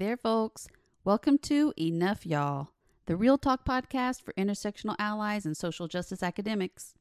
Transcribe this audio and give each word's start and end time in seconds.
there, 0.00 0.16
folks. 0.16 0.66
Welcome 1.04 1.36
to 1.40 1.74
Enough 1.78 2.24
Y'all, 2.24 2.70
the 3.04 3.16
Real 3.16 3.36
Talk 3.36 3.66
podcast 3.66 4.22
for 4.22 4.32
intersectional 4.32 4.96
allies 4.98 5.44
and 5.44 5.54
social 5.54 5.88
justice 5.88 6.22
academics. 6.22 6.94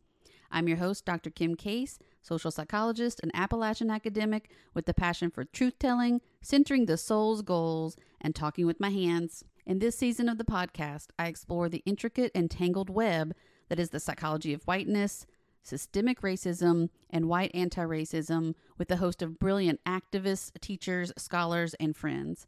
I'm 0.51 0.67
your 0.67 0.75
host, 0.75 1.05
Dr. 1.05 1.29
Kim 1.29 1.55
Case, 1.55 1.97
social 2.21 2.51
psychologist 2.51 3.21
and 3.23 3.31
Appalachian 3.33 3.89
academic 3.89 4.51
with 4.73 4.85
the 4.85 4.93
passion 4.93 5.31
for 5.31 5.45
truth 5.45 5.79
telling, 5.79 6.19
centering 6.41 6.87
the 6.87 6.97
soul's 6.97 7.41
goals, 7.41 7.95
and 8.19 8.35
talking 8.35 8.65
with 8.65 8.81
my 8.81 8.89
hands. 8.89 9.45
In 9.65 9.79
this 9.79 9.97
season 9.97 10.27
of 10.27 10.37
the 10.37 10.43
podcast, 10.43 11.07
I 11.17 11.27
explore 11.27 11.69
the 11.69 11.83
intricate 11.85 12.33
and 12.35 12.51
tangled 12.51 12.89
web 12.89 13.33
that 13.69 13.79
is 13.79 13.91
the 13.91 14.01
psychology 14.01 14.51
of 14.51 14.65
whiteness, 14.65 15.25
systemic 15.63 16.19
racism, 16.19 16.89
and 17.09 17.29
white 17.29 17.51
anti 17.53 17.81
racism 17.81 18.55
with 18.77 18.91
a 18.91 18.97
host 18.97 19.21
of 19.21 19.39
brilliant 19.39 19.79
activists, 19.85 20.51
teachers, 20.59 21.13
scholars, 21.15 21.75
and 21.75 21.95
friends. 21.95 22.45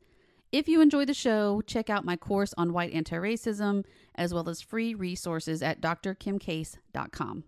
If 0.51 0.67
you 0.67 0.81
enjoy 0.81 1.05
the 1.05 1.13
show, 1.13 1.61
check 1.65 1.89
out 1.89 2.03
my 2.03 2.17
course 2.17 2.53
on 2.57 2.73
white 2.73 2.91
anti 2.91 3.15
racism, 3.15 3.85
as 4.15 4.33
well 4.33 4.49
as 4.49 4.61
free 4.61 4.93
resources 4.93 5.63
at 5.63 5.79
drkimcase.com. 5.79 7.43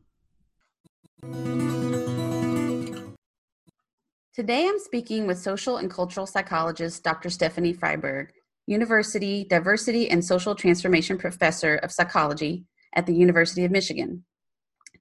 Today 4.34 4.68
I'm 4.68 4.80
speaking 4.80 5.28
with 5.28 5.38
social 5.38 5.78
and 5.78 5.92
cultural 5.92 6.26
psychologist 6.26 7.04
Dr. 7.04 7.30
Stephanie 7.30 7.74
Fryberg, 7.74 8.30
University 8.68 9.46
Diversity 9.50 10.10
and 10.10 10.24
Social 10.24 10.56
Transformation 10.56 11.18
Professor 11.18 11.76
of 11.76 11.92
Psychology 11.92 12.64
at 12.96 13.06
the 13.06 13.14
University 13.14 13.66
of 13.66 13.72
Michigan. 13.72 14.24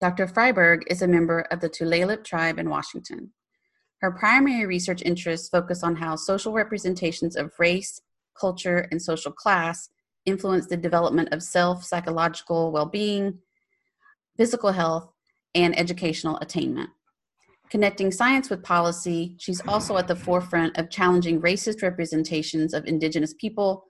Dr. 0.01 0.27
Fryberg 0.27 0.83
is 0.89 1.03
a 1.03 1.09
member 1.09 1.43
of 1.53 1.61
the 1.61 1.71
Tulalip 1.71 2.25
tribe 2.25 2.59
in 2.59 2.69
Washington. 2.69 3.33
Her 4.03 4.11
primary 4.11 4.67
research 4.67 5.01
interests 5.03 5.49
focus 5.49 5.85
on 5.85 5.95
how 5.95 6.17
social 6.17 6.53
representations 6.53 7.37
of 7.37 7.53
race, 7.61 8.01
culture, 8.39 8.89
and 8.91 9.01
social 9.01 9.31
class 9.31 9.89
influence 10.27 10.67
the 10.67 10.77
development 10.77 11.29
of 11.33 11.41
self, 11.41 11.85
psychological 11.85 12.73
well 12.73 12.87
being, 12.87 13.39
physical 14.37 14.73
health, 14.73 15.09
and 15.55 15.79
educational 15.79 16.37
attainment. 16.39 16.91
Connecting 17.71 18.11
science 18.11 18.51
with 18.51 18.65
policy, 18.65 19.37
she's 19.39 19.63
also 19.69 19.97
at 19.97 20.09
the 20.09 20.17
forefront 20.17 20.77
of 20.77 20.91
challenging 20.91 21.41
racist 21.41 21.81
representations 21.81 22.75
of 22.75 22.85
Indigenous 22.87 23.35
people, 23.35 23.85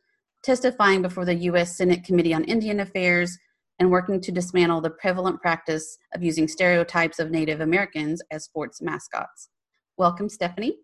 testifying 0.44 1.00
before 1.00 1.24
the 1.24 1.34
U.S. 1.34 1.78
Senate 1.78 2.04
Committee 2.04 2.34
on 2.34 2.44
Indian 2.44 2.80
Affairs 2.80 3.38
and 3.78 3.90
working 3.90 4.20
to 4.20 4.30
dismantle 4.30 4.82
the 4.82 4.90
prevalent 4.90 5.40
practice 5.40 5.96
of 6.14 6.22
using 6.22 6.46
stereotypes 6.46 7.18
of 7.18 7.30
Native 7.30 7.62
Americans 7.62 8.20
as 8.30 8.44
sports 8.44 8.82
mascots. 8.82 9.48
Welcome, 9.98 10.28
Stephanie. 10.28 10.78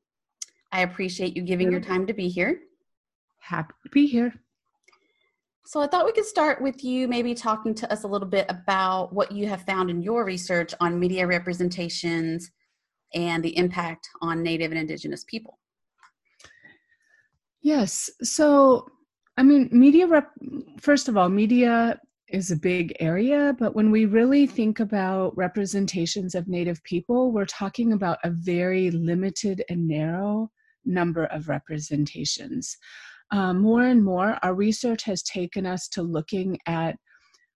I 0.71 0.83
appreciate 0.83 1.35
you 1.35 1.43
giving 1.43 1.73
your 1.73 1.81
time 1.81 2.07
to 2.07 2.13
be 2.13 2.29
here. 2.29 2.61
Happy 3.41 3.73
to 3.85 3.91
be 3.91 4.07
here. 4.07 4.35
So, 5.65 5.81
I 5.81 5.87
thought 5.87 6.05
we 6.05 6.13
could 6.13 6.27
start 6.27 6.61
with 6.61 6.85
you 6.85 7.09
maybe 7.09 7.35
talking 7.35 7.75
to 7.75 7.91
us 7.93 8.05
a 8.05 8.07
little 8.07 8.29
bit 8.29 8.47
about 8.49 9.13
what 9.13 9.33
you 9.33 9.49
have 9.49 9.63
found 9.63 9.89
in 9.91 10.03
your 10.03 10.25
research 10.25 10.75
on 10.81 11.01
media 11.01 11.27
representations 11.27 12.51
and 13.15 13.43
the 13.43 13.57
impact 13.57 14.09
on 14.21 14.43
Native 14.43 14.73
and 14.73 14.81
Indigenous 14.81 15.25
people. 15.25 15.59
Yes. 17.63 18.11
So, 18.23 18.89
I 19.39 19.43
mean, 19.43 19.69
media, 19.73 20.07
rep- 20.07 20.33
first 20.81 21.09
of 21.09 21.17
all, 21.17 21.29
media 21.31 21.99
is 22.31 22.51
a 22.51 22.57
big 22.57 22.95
area, 23.01 23.55
but 23.59 23.75
when 23.75 23.91
we 23.91 24.05
really 24.05 24.47
think 24.47 24.81
about 24.81 25.37
representations 25.37 26.35
of 26.35 26.49
Native 26.49 26.83
people, 26.85 27.33
we're 27.33 27.47
talking 27.47 27.93
about 27.93 28.19
a 28.25 28.31
very 28.31 28.91
limited 28.91 29.65
and 29.69 29.89
narrow 29.89 30.51
number 30.85 31.25
of 31.27 31.49
representations. 31.49 32.77
Um, 33.31 33.61
more 33.61 33.83
and 33.83 34.03
more, 34.03 34.39
our 34.43 34.55
research 34.55 35.03
has 35.05 35.23
taken 35.23 35.67
us 35.67 35.89
to 35.89 36.03
looking 36.03 36.59
at 36.67 36.97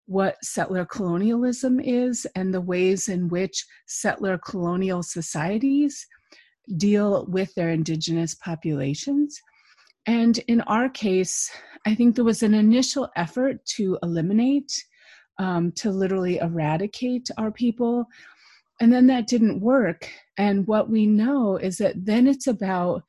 what 0.06 0.36
settler 0.42 0.84
colonialism 0.84 1.80
is 1.80 2.26
and 2.34 2.52
the 2.52 2.60
ways 2.60 3.08
in 3.08 3.28
which 3.28 3.64
settler 3.86 4.38
colonial 4.38 5.02
societies 5.02 6.06
deal 6.76 7.26
with 7.28 7.54
their 7.54 7.70
indigenous 7.70 8.34
populations. 8.34 9.40
And 10.06 10.38
in 10.48 10.60
our 10.62 10.88
case, 10.88 11.50
I 11.86 11.94
think 11.94 12.14
there 12.14 12.24
was 12.24 12.42
an 12.42 12.54
initial 12.54 13.08
effort 13.16 13.64
to 13.76 13.98
eliminate, 14.02 14.72
um, 15.38 15.72
to 15.72 15.90
literally 15.90 16.38
eradicate 16.38 17.28
our 17.38 17.50
people. 17.50 18.06
And 18.80 18.92
then 18.92 19.06
that 19.08 19.28
didn't 19.28 19.60
work. 19.60 20.08
And 20.38 20.66
what 20.66 20.90
we 20.90 21.06
know 21.06 21.56
is 21.56 21.78
that 21.78 22.04
then 22.04 22.26
it's 22.26 22.46
about 22.46 23.02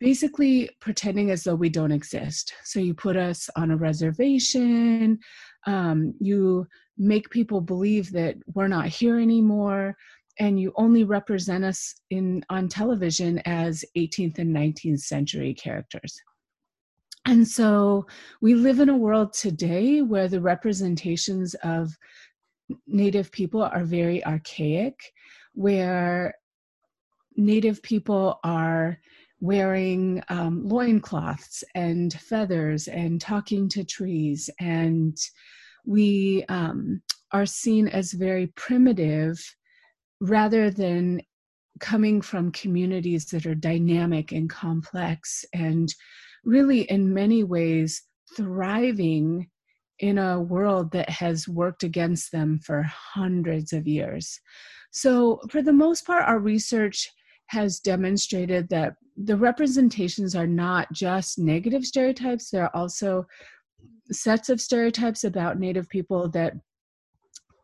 basically 0.00 0.70
pretending 0.80 1.30
as 1.30 1.44
though 1.44 1.54
we 1.54 1.68
don't 1.68 1.92
exist. 1.92 2.52
So 2.64 2.78
you 2.78 2.94
put 2.94 3.16
us 3.16 3.48
on 3.56 3.70
a 3.70 3.76
reservation, 3.76 5.18
um, 5.66 6.14
you 6.20 6.66
make 6.98 7.30
people 7.30 7.60
believe 7.60 8.12
that 8.12 8.36
we're 8.54 8.68
not 8.68 8.86
here 8.86 9.18
anymore 9.18 9.96
and 10.38 10.60
you 10.60 10.72
only 10.76 11.04
represent 11.04 11.64
us 11.64 11.94
in 12.10 12.44
on 12.50 12.68
television 12.68 13.40
as 13.44 13.84
18th 13.96 14.38
and 14.38 14.54
19th 14.54 15.00
century 15.00 15.54
characters. 15.54 16.20
And 17.26 17.46
so 17.46 18.06
we 18.42 18.54
live 18.54 18.80
in 18.80 18.90
a 18.90 18.96
world 18.96 19.32
today 19.32 20.02
where 20.02 20.28
the 20.28 20.40
representations 20.40 21.54
of 21.62 21.96
native 22.86 23.30
people 23.32 23.62
are 23.62 23.84
very 23.84 24.24
archaic 24.24 24.98
where 25.54 26.34
native 27.36 27.82
people 27.82 28.40
are 28.44 28.98
wearing 29.40 30.22
um, 30.28 30.66
loincloths 30.66 31.62
and 31.74 32.12
feathers 32.14 32.88
and 32.88 33.20
talking 33.20 33.68
to 33.68 33.84
trees 33.84 34.48
and 34.60 35.16
we 35.84 36.44
um, 36.48 37.02
are 37.32 37.46
seen 37.46 37.88
as 37.88 38.12
very 38.12 38.46
primitive 38.56 39.38
rather 40.24 40.70
than 40.70 41.20
coming 41.80 42.22
from 42.22 42.50
communities 42.52 43.26
that 43.26 43.44
are 43.44 43.54
dynamic 43.54 44.32
and 44.32 44.48
complex 44.48 45.44
and 45.52 45.94
really 46.44 46.82
in 46.82 47.12
many 47.12 47.44
ways 47.44 48.02
thriving 48.34 49.46
in 49.98 50.18
a 50.18 50.40
world 50.40 50.90
that 50.92 51.10
has 51.10 51.46
worked 51.46 51.82
against 51.82 52.32
them 52.32 52.58
for 52.58 52.82
hundreds 52.82 53.72
of 53.72 53.86
years. 53.86 54.40
So, 54.92 55.40
for 55.50 55.60
the 55.62 55.72
most 55.72 56.06
part, 56.06 56.24
our 56.24 56.38
research 56.38 57.10
has 57.46 57.80
demonstrated 57.80 58.68
that 58.70 58.94
the 59.16 59.36
representations 59.36 60.34
are 60.34 60.46
not 60.46 60.90
just 60.92 61.38
negative 61.38 61.84
stereotypes, 61.84 62.50
there 62.50 62.64
are 62.64 62.74
also 62.74 63.26
sets 64.10 64.48
of 64.48 64.60
stereotypes 64.60 65.24
about 65.24 65.58
Native 65.58 65.88
people 65.88 66.28
that 66.30 66.54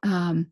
um, 0.02 0.50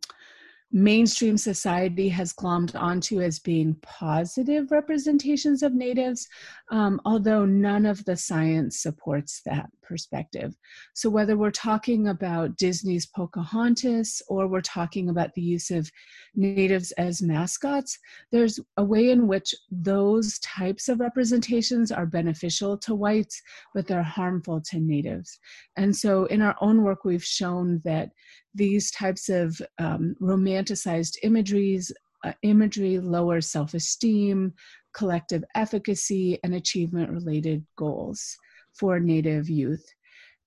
mainstream 0.70 1.38
society 1.38 2.08
has 2.10 2.32
glommed 2.34 2.78
onto 2.78 3.20
as 3.20 3.38
being 3.38 3.74
positive 3.82 4.70
representations 4.70 5.62
of 5.62 5.72
natives, 5.72 6.28
um, 6.70 7.00
although 7.04 7.46
none 7.46 7.86
of 7.86 8.04
the 8.04 8.16
science 8.16 8.82
supports 8.82 9.40
that 9.46 9.70
perspective. 9.82 10.54
So, 10.92 11.08
whether 11.08 11.36
we're 11.36 11.50
talking 11.50 12.08
about 12.08 12.56
Disney's 12.58 13.06
Pocahontas 13.06 14.20
or 14.28 14.46
we're 14.46 14.60
talking 14.60 15.08
about 15.08 15.32
the 15.34 15.42
use 15.42 15.70
of 15.70 15.90
natives 16.34 16.92
as 16.92 17.22
mascots, 17.22 17.98
there's 18.30 18.60
a 18.76 18.84
way 18.84 19.10
in 19.10 19.26
which 19.26 19.54
those 19.70 20.38
types 20.40 20.88
of 20.90 21.00
representations 21.00 21.90
are 21.90 22.06
beneficial 22.06 22.76
to 22.78 22.94
whites, 22.94 23.40
but 23.74 23.86
they're 23.86 24.02
harmful 24.02 24.60
to 24.60 24.78
natives. 24.78 25.38
And 25.76 25.96
so, 25.96 26.26
in 26.26 26.42
our 26.42 26.56
own 26.60 26.82
work, 26.82 27.04
we've 27.04 27.24
shown 27.24 27.80
that 27.84 28.10
these 28.54 28.90
types 28.90 29.28
of 29.28 29.60
um, 29.78 30.14
romanticized 30.20 31.16
imageries 31.22 31.92
uh, 32.24 32.32
imagery 32.42 32.98
lowers 32.98 33.50
self-esteem 33.50 34.52
collective 34.92 35.44
efficacy 35.54 36.38
and 36.42 36.54
achievement 36.54 37.10
related 37.10 37.64
goals 37.76 38.36
for 38.74 38.98
native 38.98 39.48
youth. 39.48 39.84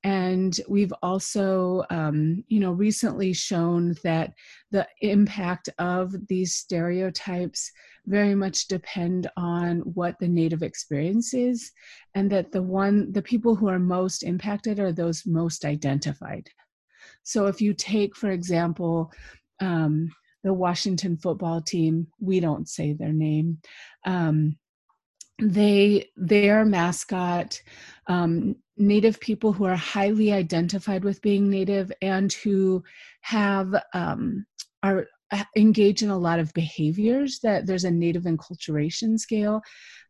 And 0.03 0.59
we've 0.68 0.94
also 1.03 1.83
um, 1.89 2.44
you 2.48 2.59
know 2.59 2.71
recently 2.71 3.33
shown 3.33 3.95
that 4.04 4.33
the 4.71 4.88
impact 5.01 5.69
of 5.77 6.13
these 6.27 6.56
stereotypes 6.56 7.71
very 8.07 8.33
much 8.33 8.68
depend 8.68 9.30
on 9.38 9.80
what 9.81 10.18
the 10.19 10.27
native 10.27 10.63
experience 10.63 11.36
is 11.36 11.71
and 12.15 12.31
that 12.31 12.51
the 12.51 12.63
one 12.63 13.12
the 13.12 13.21
people 13.21 13.56
who 13.56 13.69
are 13.69 13.80
most 13.80 14.24
impacted 14.24 14.80
are 14.80 14.92
those 14.92 15.24
most 15.27 15.65
identified 15.65 16.50
so 17.23 17.47
if 17.47 17.62
you 17.62 17.73
take, 17.73 18.15
for 18.15 18.31
example, 18.31 19.12
um, 19.59 20.12
the 20.44 20.53
Washington 20.53 21.18
football 21.18 21.62
team, 21.62 22.07
we 22.19 22.39
don't 22.39 22.68
say 22.68 22.94
their 22.94 23.13
name. 23.13 23.59
Um, 24.06 24.57
they 25.39 26.09
their 26.15 26.65
mascot 26.65 27.62
um, 28.07 28.56
native 28.77 29.19
people 29.19 29.53
who 29.53 29.65
are 29.65 29.75
highly 29.75 30.31
identified 30.31 31.03
with 31.03 31.21
being 31.21 31.50
native 31.50 31.91
and 32.01 32.31
who 32.31 32.83
have 33.21 33.73
um, 33.94 34.45
are 34.83 35.07
engage 35.56 36.01
in 36.01 36.10
a 36.10 36.18
lot 36.18 36.39
of 36.39 36.54
behaviors 36.54 37.39
that 37.39 37.66
there's 37.66 37.86
a 37.86 37.92
native 37.92 38.24
enculturation 38.24 39.18
scale. 39.18 39.62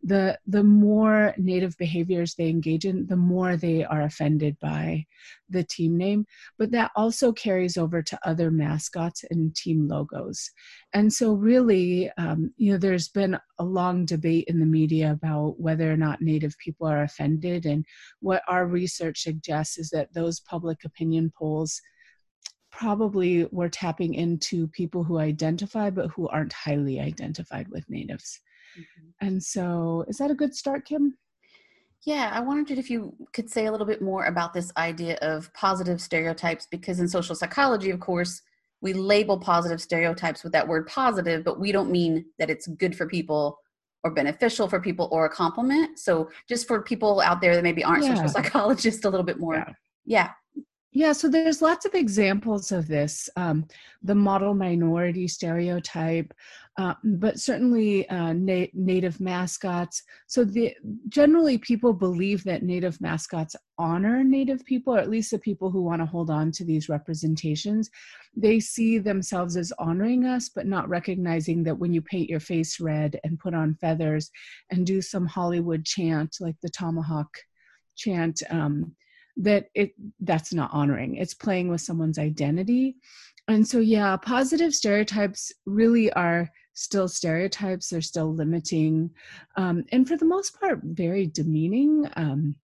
The 0.04 0.40
the 0.48 0.64
more 0.64 1.36
native 1.38 1.78
behaviors 1.78 2.34
they 2.34 2.50
engage 2.50 2.86
in 2.86 3.06
the 3.06 3.16
more 3.16 3.56
they 3.56 3.86
are 3.86 4.02
offended 4.02 4.58
by 4.60 5.06
the 5.50 5.64
team 5.64 5.96
name. 5.96 6.26
But 6.58 6.72
that 6.72 6.92
also 6.96 7.32
carries 7.32 7.78
over 7.78 8.02
to 8.02 8.20
other 8.26 8.50
mascots 8.50 9.24
and 9.30 9.56
team 9.56 9.88
logos. 9.88 10.50
And 10.94 11.14
so 11.14 11.34
really 11.34 12.10
um, 12.18 12.52
you 12.58 12.72
know 12.72 12.80
there's 12.80 13.10
been 13.10 13.38
a 13.60 13.64
long 13.64 14.06
debate 14.06 14.46
in 14.48 14.60
the 14.60 14.66
media 14.66 15.12
about 15.12 15.60
whether 15.60 15.92
or 15.92 15.98
not 15.98 16.22
native 16.22 16.56
people 16.58 16.88
are 16.88 17.04
offended. 17.04 17.68
And 17.68 17.86
what 18.22 18.42
our 18.48 18.66
research 18.66 19.22
suggests 19.22 19.78
is 19.78 19.92
that 19.92 20.14
those 20.14 20.40
public 20.40 20.84
opinion 20.84 21.32
polls 21.38 21.80
probably 22.72 23.46
we're 23.52 23.70
tapping 23.70 24.14
into 24.14 24.68
people 24.70 25.04
who 25.04 25.20
identify 25.20 25.90
but 25.90 26.10
who 26.12 26.28
aren't 26.30 26.54
highly 26.54 27.00
identified 27.00 27.68
with 27.70 27.90
natives. 27.90 28.40
Mm-hmm. 28.78 29.28
And 29.28 29.44
so, 29.44 30.06
is 30.08 30.18
that 30.18 30.32
a 30.32 30.36
good 30.36 30.56
start, 30.56 30.86
Kim? 30.86 31.18
Yeah, 32.06 32.32
I 32.34 32.40
wondered 32.40 32.80
if 32.80 32.90
you 32.90 33.14
could 33.34 33.50
say 33.50 33.68
a 33.68 33.72
little 33.72 33.86
bit 33.86 34.02
more 34.02 34.26
about 34.26 34.54
this 34.54 34.72
idea 34.78 35.18
of 35.22 35.54
positive 35.54 36.02
stereotypes 36.02 36.68
because 36.72 37.00
in 37.00 37.08
social 37.08 37.36
psychology, 37.36 37.92
of 37.92 38.00
course, 38.00 38.42
we 38.82 38.94
label 38.94 39.38
positive 39.38 39.80
stereotypes 39.80 40.44
with 40.44 40.54
that 40.54 40.68
word 40.68 40.88
positive, 40.88 41.44
but 41.44 41.60
we 41.60 41.72
don't 41.72 41.92
mean 41.92 42.26
that 42.40 42.50
it's 42.50 42.66
good 42.68 42.96
for 42.96 43.06
people 43.08 43.60
or 44.04 44.12
beneficial 44.12 44.68
for 44.68 44.80
people 44.80 45.08
or 45.12 45.26
a 45.26 45.30
compliment. 45.30 46.00
So, 46.00 46.30
just 46.50 46.68
for 46.68 46.82
people 46.82 47.22
out 47.22 47.40
there 47.40 47.56
that 47.56 47.64
maybe 47.64 47.84
aren't 47.84 48.04
yeah. 48.04 48.16
social 48.16 48.30
psychologists, 48.44 49.06
a 49.06 49.10
little 49.10 49.26
bit 49.26 49.40
more. 49.40 49.56
Yeah. 49.56 49.74
yeah. 50.06 50.30
Yeah, 50.94 51.14
so 51.14 51.30
there's 51.30 51.62
lots 51.62 51.86
of 51.86 51.94
examples 51.94 52.74
of 52.74 52.86
this. 52.86 53.30
Um, 53.38 53.66
the 54.04 54.16
model 54.16 54.54
minority 54.54 55.26
stereotype, 55.26 56.34
uh, 56.78 56.96
but 57.06 57.40
certainly 57.40 58.10
uh, 58.10 58.34
na- 58.34 58.66
native 58.74 59.22
mascots. 59.22 60.04
So 60.28 60.44
the, 60.44 60.76
generally, 61.08 61.58
people 61.58 61.94
believe 61.94 62.44
that 62.44 62.64
native 62.64 63.00
mascots 63.00 63.56
honor 63.78 64.22
native 64.22 64.66
people, 64.66 64.94
or 64.94 65.00
at 65.00 65.10
least 65.10 65.32
the 65.32 65.40
people 65.40 65.72
who 65.72 65.82
want 65.82 66.02
to 66.02 66.06
hold 66.06 66.30
on 66.30 66.52
to 66.54 66.66
these 66.66 66.90
representations. 66.90 67.90
They 68.36 68.60
see 68.60 68.98
themselves 68.98 69.56
as 69.56 69.72
honoring 69.80 70.26
us, 70.26 70.50
but 70.50 70.68
not 70.68 70.90
recognizing 70.90 71.64
that 71.64 71.80
when 71.80 71.94
you 71.94 72.02
paint 72.02 72.30
your 72.30 72.42
face 72.42 72.82
red 72.82 73.18
and 73.24 73.40
put 73.40 73.54
on 73.54 73.76
feathers 73.76 74.30
and 74.70 74.86
do 74.86 75.02
some 75.02 75.26
Hollywood 75.26 75.86
chant 75.86 76.36
like 76.42 76.60
the 76.62 76.70
tomahawk 76.70 77.30
chant. 77.96 78.44
Um, 78.50 78.94
that 79.38 79.68
it 79.74 79.94
that's 80.20 80.54
not 80.54 80.72
honoring. 80.74 81.16
It's 81.16 81.34
playing 81.34 81.70
with 81.70 81.82
someone's 81.82 82.20
identity. 82.20 82.98
And 83.48 83.68
so 83.68 83.80
yeah 83.80 84.18
positive 84.18 84.74
stereotypes 84.74 85.52
really 85.66 86.12
are 86.14 86.50
still 86.74 87.08
stereotypes. 87.08 87.90
They're 87.90 88.02
still 88.02 88.34
limiting 88.34 89.10
um, 89.56 89.84
and 89.92 90.08
for 90.08 90.18
the 90.18 90.26
most 90.26 90.60
part 90.60 90.82
very 90.84 91.28
demeaning. 91.28 92.10
Um, 92.16 92.56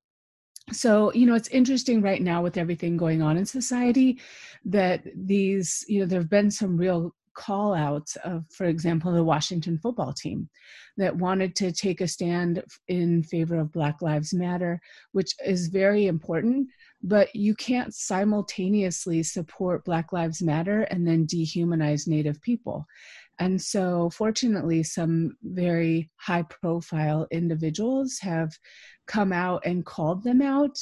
so 0.71 1.13
you 1.13 1.25
know 1.25 1.35
it's 1.35 1.47
interesting 1.49 2.01
right 2.01 2.21
now 2.21 2.41
with 2.41 2.57
everything 2.57 2.97
going 2.97 3.21
on 3.21 3.37
in 3.37 3.45
society 3.45 4.19
that 4.65 5.01
these 5.15 5.85
you 5.87 5.99
know 5.99 6.05
there 6.05 6.19
have 6.19 6.29
been 6.29 6.51
some 6.51 6.75
real 6.75 7.15
call 7.37 7.73
outs 7.73 8.17
of, 8.25 8.43
for 8.51 8.65
example, 8.65 9.13
the 9.13 9.23
Washington 9.23 9.77
football 9.77 10.11
team 10.11 10.49
that 10.97 11.15
wanted 11.15 11.55
to 11.55 11.71
take 11.71 12.01
a 12.01 12.07
stand 12.07 12.63
in 12.87 13.23
favor 13.23 13.59
of 13.59 13.71
Black 13.71 14.01
Lives 14.01 14.33
Matter, 14.33 14.81
which 15.11 15.33
is 15.45 15.67
very 15.67 16.07
important. 16.07 16.67
But 17.03 17.33
you 17.35 17.53
can't 17.53 17.93
simultaneously 17.93 19.21
support 19.21 19.85
Black 19.85 20.11
Lives 20.11 20.41
Matter 20.41 20.81
and 20.81 21.07
then 21.07 21.27
dehumanize 21.27 22.07
Native 22.07 22.41
people. 22.41 22.85
And 23.39 23.61
so, 23.61 24.09
fortunately, 24.09 24.81
some 24.81 25.37
very 25.43 26.09
high 26.15 26.41
profile 26.41 27.27
individuals 27.29 28.17
have 28.19 28.51
come 29.05 29.31
out 29.31 29.63
and 29.63 29.85
called 29.85 30.23
them 30.23 30.41
out. 30.41 30.75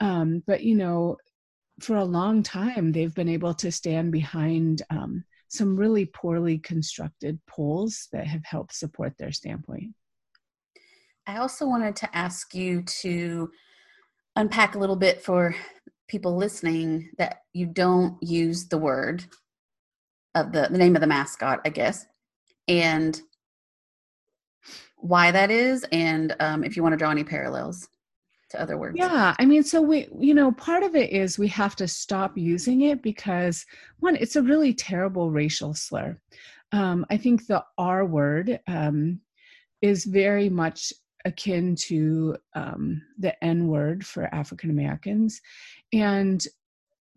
Um, 0.00 0.42
but, 0.46 0.62
you 0.62 0.76
know, 0.76 1.18
for 1.80 1.96
a 1.96 2.04
long 2.04 2.42
time, 2.42 2.92
they've 2.92 3.14
been 3.14 3.28
able 3.28 3.52
to 3.54 3.70
stand 3.70 4.12
behind 4.12 4.80
um, 4.88 5.24
some 5.50 5.76
really 5.76 6.06
poorly 6.06 6.58
constructed 6.58 7.38
polls 7.46 8.06
that 8.12 8.26
have 8.26 8.44
helped 8.44 8.72
support 8.72 9.18
their 9.18 9.32
standpoint. 9.32 9.92
I 11.26 11.38
also 11.38 11.66
wanted 11.66 11.96
to 11.96 12.16
ask 12.16 12.54
you 12.54 12.82
to 13.02 13.50
unpack 14.36 14.74
a 14.74 14.78
little 14.78 14.96
bit 14.96 15.22
for 15.22 15.54
people 16.08 16.36
listening 16.36 17.10
that 17.18 17.42
you 17.52 17.66
don't 17.66 18.16
use 18.22 18.68
the 18.68 18.78
word 18.78 19.24
of 20.36 20.52
the, 20.52 20.68
the 20.70 20.78
name 20.78 20.94
of 20.94 21.00
the 21.00 21.08
mascot, 21.08 21.60
I 21.64 21.70
guess, 21.70 22.06
and 22.68 23.20
why 24.96 25.32
that 25.32 25.50
is, 25.50 25.84
and 25.90 26.36
um, 26.38 26.62
if 26.62 26.76
you 26.76 26.82
want 26.82 26.92
to 26.92 26.96
draw 26.96 27.10
any 27.10 27.24
parallels 27.24 27.88
to 28.50 28.60
other 28.60 28.76
words. 28.76 28.96
Yeah, 28.98 29.34
I 29.38 29.44
mean, 29.44 29.62
so 29.62 29.80
we, 29.80 30.08
you 30.18 30.34
know, 30.34 30.52
part 30.52 30.82
of 30.82 30.94
it 30.94 31.10
is 31.10 31.38
we 31.38 31.48
have 31.48 31.76
to 31.76 31.88
stop 31.88 32.36
using 32.36 32.82
it 32.82 33.02
because 33.02 33.64
one, 34.00 34.16
it's 34.16 34.36
a 34.36 34.42
really 34.42 34.74
terrible 34.74 35.30
racial 35.30 35.74
slur. 35.74 36.18
Um, 36.72 37.06
I 37.10 37.16
think 37.16 37.46
the 37.46 37.64
R 37.78 38.04
word 38.04 38.60
um, 38.66 39.20
is 39.82 40.04
very 40.04 40.48
much 40.48 40.92
akin 41.24 41.76
to 41.76 42.36
um, 42.54 43.02
the 43.18 43.42
N 43.44 43.68
word 43.68 44.06
for 44.06 44.32
African 44.34 44.70
Americans. 44.70 45.40
And 45.92 46.44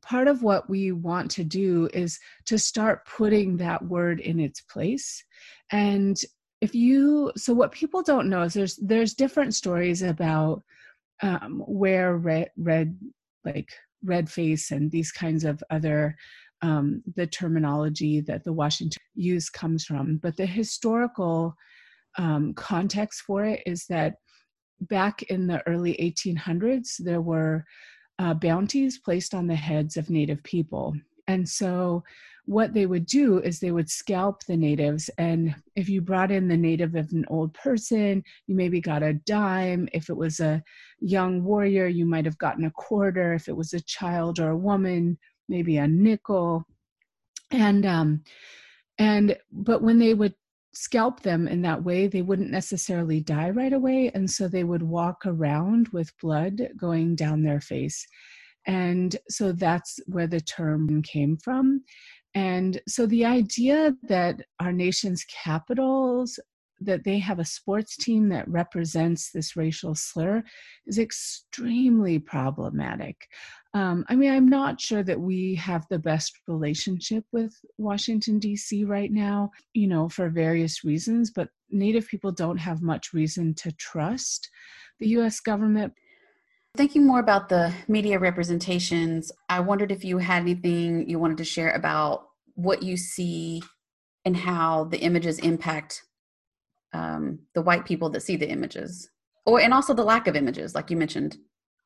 part 0.01 0.27
of 0.27 0.43
what 0.43 0.69
we 0.69 0.91
want 0.91 1.31
to 1.31 1.43
do 1.43 1.89
is 1.93 2.19
to 2.45 2.59
start 2.59 3.05
putting 3.05 3.57
that 3.57 3.83
word 3.85 4.19
in 4.19 4.39
its 4.39 4.61
place. 4.61 5.23
And 5.71 6.19
if 6.61 6.75
you, 6.75 7.31
so 7.35 7.53
what 7.53 7.71
people 7.71 8.03
don't 8.03 8.29
know 8.29 8.43
is 8.43 8.53
there's 8.53 8.75
there's 8.77 9.13
different 9.13 9.53
stories 9.53 10.01
about 10.01 10.63
um, 11.21 11.63
where 11.67 12.17
red, 12.17 12.49
red, 12.57 12.97
like 13.45 13.69
red 14.03 14.29
face 14.29 14.71
and 14.71 14.91
these 14.91 15.11
kinds 15.11 15.43
of 15.43 15.63
other 15.69 16.15
um, 16.61 17.03
the 17.15 17.27
terminology 17.27 18.21
that 18.21 18.43
the 18.45 18.53
Washington 18.53 19.01
use 19.15 19.49
comes 19.49 19.83
from. 19.85 20.17
But 20.17 20.37
the 20.37 20.45
historical 20.45 21.55
um, 22.17 22.53
context 22.53 23.21
for 23.21 23.43
it 23.43 23.61
is 23.65 23.85
that 23.87 24.15
back 24.81 25.23
in 25.23 25.45
the 25.45 25.65
early 25.67 25.93
1800s, 25.95 26.95
there 26.99 27.21
were 27.21 27.65
uh, 28.19 28.33
bounties 28.33 28.99
placed 28.99 29.33
on 29.33 29.47
the 29.47 29.55
heads 29.55 29.97
of 29.97 30.09
Native 30.09 30.41
people. 30.43 30.95
And 31.27 31.47
so 31.47 32.03
what 32.45 32.73
they 32.73 32.85
would 32.85 33.05
do 33.05 33.39
is 33.39 33.59
they 33.59 33.71
would 33.71 33.89
scalp 33.89 34.43
the 34.43 34.57
natives 34.57 35.09
and 35.17 35.55
if 35.75 35.87
you 35.87 36.01
brought 36.01 36.31
in 36.31 36.47
the 36.47 36.57
native 36.57 36.93
of 36.95 37.09
an 37.11 37.25
old 37.29 37.53
person 37.53 38.21
you 38.47 38.55
maybe 38.55 38.81
got 38.81 39.01
a 39.01 39.13
dime. 39.13 39.87
If 39.93 40.09
it 40.09 40.17
was 40.17 40.39
a 40.39 40.61
young 40.99 41.43
warrior 41.43 41.87
you 41.87 42.05
might 42.05 42.25
have 42.25 42.37
gotten 42.37 42.65
a 42.65 42.71
quarter. 42.71 43.33
If 43.33 43.47
it 43.47 43.55
was 43.55 43.73
a 43.73 43.81
child 43.81 44.39
or 44.39 44.49
a 44.49 44.57
woman 44.57 45.17
maybe 45.47 45.77
a 45.77 45.87
nickel. 45.87 46.65
And 47.51 47.85
um 47.85 48.23
and 48.97 49.37
but 49.51 49.81
when 49.81 49.99
they 49.99 50.13
would 50.13 50.35
scalp 50.73 51.21
them 51.21 51.47
in 51.47 51.61
that 51.61 51.83
way 51.83 52.07
they 52.07 52.23
wouldn't 52.23 52.49
necessarily 52.49 53.21
die 53.21 53.51
right 53.51 53.73
away 53.73 54.11
and 54.15 54.29
so 54.29 54.47
they 54.47 54.63
would 54.63 54.83
walk 54.83 55.21
around 55.25 55.87
with 55.89 56.17
blood 56.19 56.61
going 56.75 57.15
down 57.15 57.43
their 57.43 57.61
face. 57.61 58.05
And 58.65 59.15
so 59.29 59.51
that's 59.53 59.99
where 60.07 60.27
the 60.27 60.41
term 60.41 61.01
came 61.03 61.37
from 61.37 61.83
and 62.35 62.81
so 62.87 63.05
the 63.05 63.25
idea 63.25 63.95
that 64.03 64.41
our 64.59 64.71
nation's 64.71 65.25
capitals 65.25 66.39
that 66.85 67.03
they 67.03 67.19
have 67.19 67.39
a 67.39 67.45
sports 67.45 67.95
team 67.95 68.29
that 68.29 68.47
represents 68.47 69.31
this 69.31 69.55
racial 69.55 69.95
slur 69.95 70.43
is 70.85 70.99
extremely 70.99 72.19
problematic. 72.19 73.27
Um, 73.73 74.05
I 74.09 74.15
mean, 74.15 74.31
I'm 74.31 74.47
not 74.47 74.79
sure 74.79 75.03
that 75.03 75.19
we 75.19 75.55
have 75.55 75.85
the 75.89 75.99
best 75.99 76.39
relationship 76.47 77.25
with 77.31 77.53
Washington, 77.77 78.37
D.C. 78.37 78.85
right 78.85 79.11
now, 79.11 79.51
you 79.73 79.87
know, 79.87 80.09
for 80.09 80.29
various 80.29 80.83
reasons, 80.83 81.31
but 81.31 81.49
Native 81.69 82.07
people 82.07 82.31
don't 82.31 82.57
have 82.57 82.81
much 82.81 83.13
reason 83.13 83.53
to 83.55 83.71
trust 83.73 84.49
the 84.99 85.07
U.S. 85.09 85.39
government. 85.39 85.93
Thinking 86.75 87.05
more 87.05 87.19
about 87.19 87.49
the 87.49 87.71
media 87.87 88.17
representations, 88.17 89.31
I 89.47 89.59
wondered 89.59 89.91
if 89.91 90.03
you 90.03 90.17
had 90.17 90.41
anything 90.41 91.07
you 91.07 91.19
wanted 91.19 91.37
to 91.37 91.43
share 91.43 91.69
about 91.69 92.29
what 92.55 92.81
you 92.81 92.97
see 92.97 93.61
and 94.25 94.35
how 94.35 94.85
the 94.85 94.97
images 94.97 95.37
impact 95.37 96.01
um, 96.91 97.37
the 97.53 97.61
white 97.61 97.85
people 97.85 98.09
that 98.09 98.21
see 98.21 98.37
the 98.37 98.49
images, 98.49 99.07
or 99.45 99.59
and 99.59 99.71
also 99.71 99.93
the 99.93 100.03
lack 100.03 100.25
of 100.25 100.35
images, 100.35 100.73
like 100.73 100.89
you 100.89 100.97
mentioned. 100.97 101.37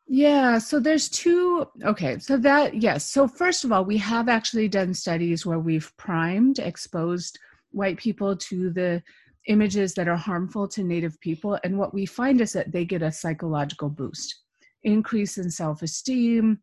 Yeah, 0.08 0.58
so 0.58 0.80
there's 0.80 1.10
two. 1.10 1.68
Okay, 1.84 2.18
so 2.20 2.38
that, 2.38 2.82
yes. 2.82 3.12
So, 3.12 3.28
first 3.28 3.66
of 3.66 3.74
all, 3.74 3.84
we 3.84 3.98
have 3.98 4.30
actually 4.30 4.70
done 4.70 4.94
studies 4.94 5.46
where 5.46 5.60
we've 5.60 5.92
primed, 5.98 6.60
exposed 6.60 7.38
white 7.72 7.98
people 7.98 8.38
to 8.38 8.70
the 8.70 9.04
images 9.48 9.94
that 9.96 10.08
are 10.08 10.16
harmful 10.16 10.66
to 10.70 10.84
Native 10.84 11.20
people. 11.20 11.60
And 11.66 11.78
what 11.78 11.94
we 11.94 12.06
find 12.06 12.40
is 12.40 12.54
that 12.54 12.72
they 12.72 12.86
get 12.86 13.02
a 13.02 13.12
psychological 13.12 13.90
boost 13.90 14.44
increase 14.84 15.38
in 15.38 15.50
self 15.50 15.82
esteem, 15.82 16.60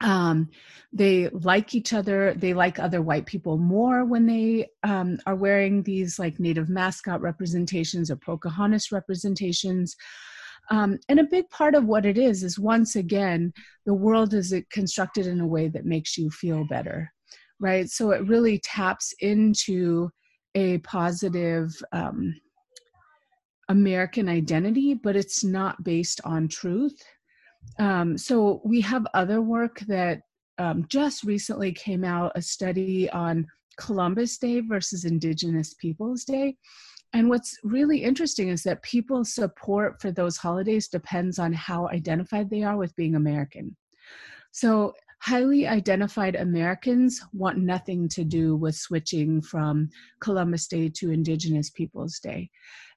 um, 0.00 0.48
they 0.92 1.28
like 1.28 1.74
each 1.74 1.92
other. 1.92 2.34
They 2.34 2.54
like 2.54 2.78
other 2.78 3.02
white 3.02 3.26
people 3.26 3.58
more 3.58 4.04
when 4.04 4.26
they 4.26 4.68
um, 4.82 5.18
are 5.26 5.34
wearing 5.34 5.82
these 5.82 6.18
like 6.18 6.40
native 6.40 6.68
mascot 6.68 7.20
representations 7.20 8.10
or 8.10 8.16
pocahontas 8.16 8.92
representations. 8.92 9.96
Um, 10.70 10.98
and 11.08 11.18
a 11.18 11.24
big 11.24 11.50
part 11.50 11.74
of 11.74 11.86
what 11.86 12.06
it 12.06 12.16
is 12.16 12.44
is 12.44 12.58
once 12.58 12.94
again 12.94 13.52
the 13.86 13.94
world 13.94 14.34
is 14.34 14.54
constructed 14.70 15.26
in 15.26 15.40
a 15.40 15.46
way 15.46 15.68
that 15.68 15.84
makes 15.84 16.16
you 16.16 16.30
feel 16.30 16.64
better 16.68 17.12
right? 17.60 17.90
So 17.90 18.10
it 18.10 18.26
really 18.26 18.58
taps 18.58 19.12
into 19.20 20.10
a 20.54 20.78
positive 20.78 21.70
um, 21.92 22.34
american 23.68 24.28
identity 24.28 24.94
but 24.94 25.14
it's 25.14 25.44
not 25.44 25.84
based 25.84 26.20
on 26.24 26.48
truth 26.48 27.00
um, 27.78 28.18
so 28.18 28.60
we 28.64 28.80
have 28.82 29.06
other 29.14 29.40
work 29.40 29.80
that 29.88 30.20
um, 30.58 30.84
just 30.88 31.24
recently 31.24 31.72
came 31.72 32.04
out 32.04 32.32
a 32.34 32.42
study 32.42 33.08
on 33.10 33.46
Columbus 33.78 34.36
Day 34.36 34.60
versus 34.60 35.04
Indigenous 35.04 35.74
Peoples 35.74 36.24
Day. 36.24 36.56
And 37.12 37.28
what's 37.28 37.58
really 37.64 38.04
interesting 38.04 38.50
is 38.50 38.62
that 38.64 38.82
people's 38.82 39.34
support 39.34 40.00
for 40.00 40.12
those 40.12 40.36
holidays 40.36 40.88
depends 40.88 41.38
on 41.38 41.52
how 41.52 41.88
identified 41.88 42.50
they 42.50 42.62
are 42.62 42.76
with 42.76 42.94
being 42.94 43.16
American. 43.16 43.76
So, 44.52 44.92
highly 45.22 45.66
identified 45.66 46.34
Americans 46.34 47.20
want 47.34 47.58
nothing 47.58 48.08
to 48.08 48.24
do 48.24 48.56
with 48.56 48.74
switching 48.74 49.42
from 49.42 49.90
Columbus 50.20 50.66
Day 50.66 50.88
to 50.88 51.10
Indigenous 51.10 51.68
Peoples 51.68 52.18
Day. 52.20 52.48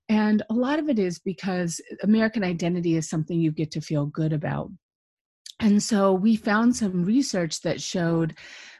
And 0.09 0.43
a 0.49 0.53
lot 0.53 0.79
of 0.79 0.89
it 0.89 0.99
is 0.99 1.19
because 1.19 1.79
American 2.03 2.43
identity 2.43 2.95
is 2.95 3.09
something 3.09 3.39
you 3.39 3.51
get 3.51 3.71
to 3.71 3.81
feel 3.81 4.05
good 4.05 4.33
about. 4.33 4.69
And 5.59 5.81
so 5.81 6.13
we 6.13 6.35
found 6.35 6.75
some 6.75 7.05
research 7.05 7.61
that 7.61 7.81
showed 7.81 8.35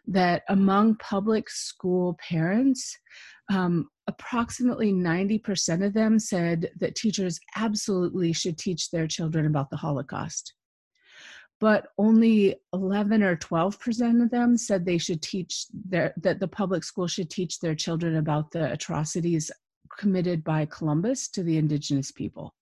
that 0.08 0.44
among 0.50 0.96
public 0.96 1.50
school 1.50 2.18
parents, 2.28 2.98
um, 3.50 3.88
approximately 4.08 4.92
90% 4.92 5.86
of 5.86 5.94
them 5.94 6.20
said 6.20 6.72
that 6.80 6.96
teachers 6.96 7.40
absolutely 7.56 8.34
should 8.34 8.58
teach 8.58 8.92
their 8.92 9.08
children 9.08 9.46
about 9.46 9.70
the 9.70 9.78
Holocaust. 9.78 10.54
But 11.62 11.88
only 11.98 12.56
11 12.74 13.24
or 13.24 13.38
12% 13.38 14.22
of 14.22 14.30
them 14.30 14.58
said 14.58 14.86
they 14.86 14.98
should 14.98 15.22
teach 15.22 15.68
their, 15.74 16.14
that 16.18 16.42
the 16.42 16.48
public 16.48 16.84
school 16.84 17.08
should 17.08 17.30
teach 17.30 17.60
their 17.60 17.76
children 17.76 18.18
about 18.18 18.52
the 18.52 18.74
atrocities 18.74 19.50
committed 19.98 20.44
by 20.44 20.66
Columbus 20.66 21.28
to 21.30 21.44
the 21.44 21.58
indigenous 21.58 22.12
people. 22.12 22.54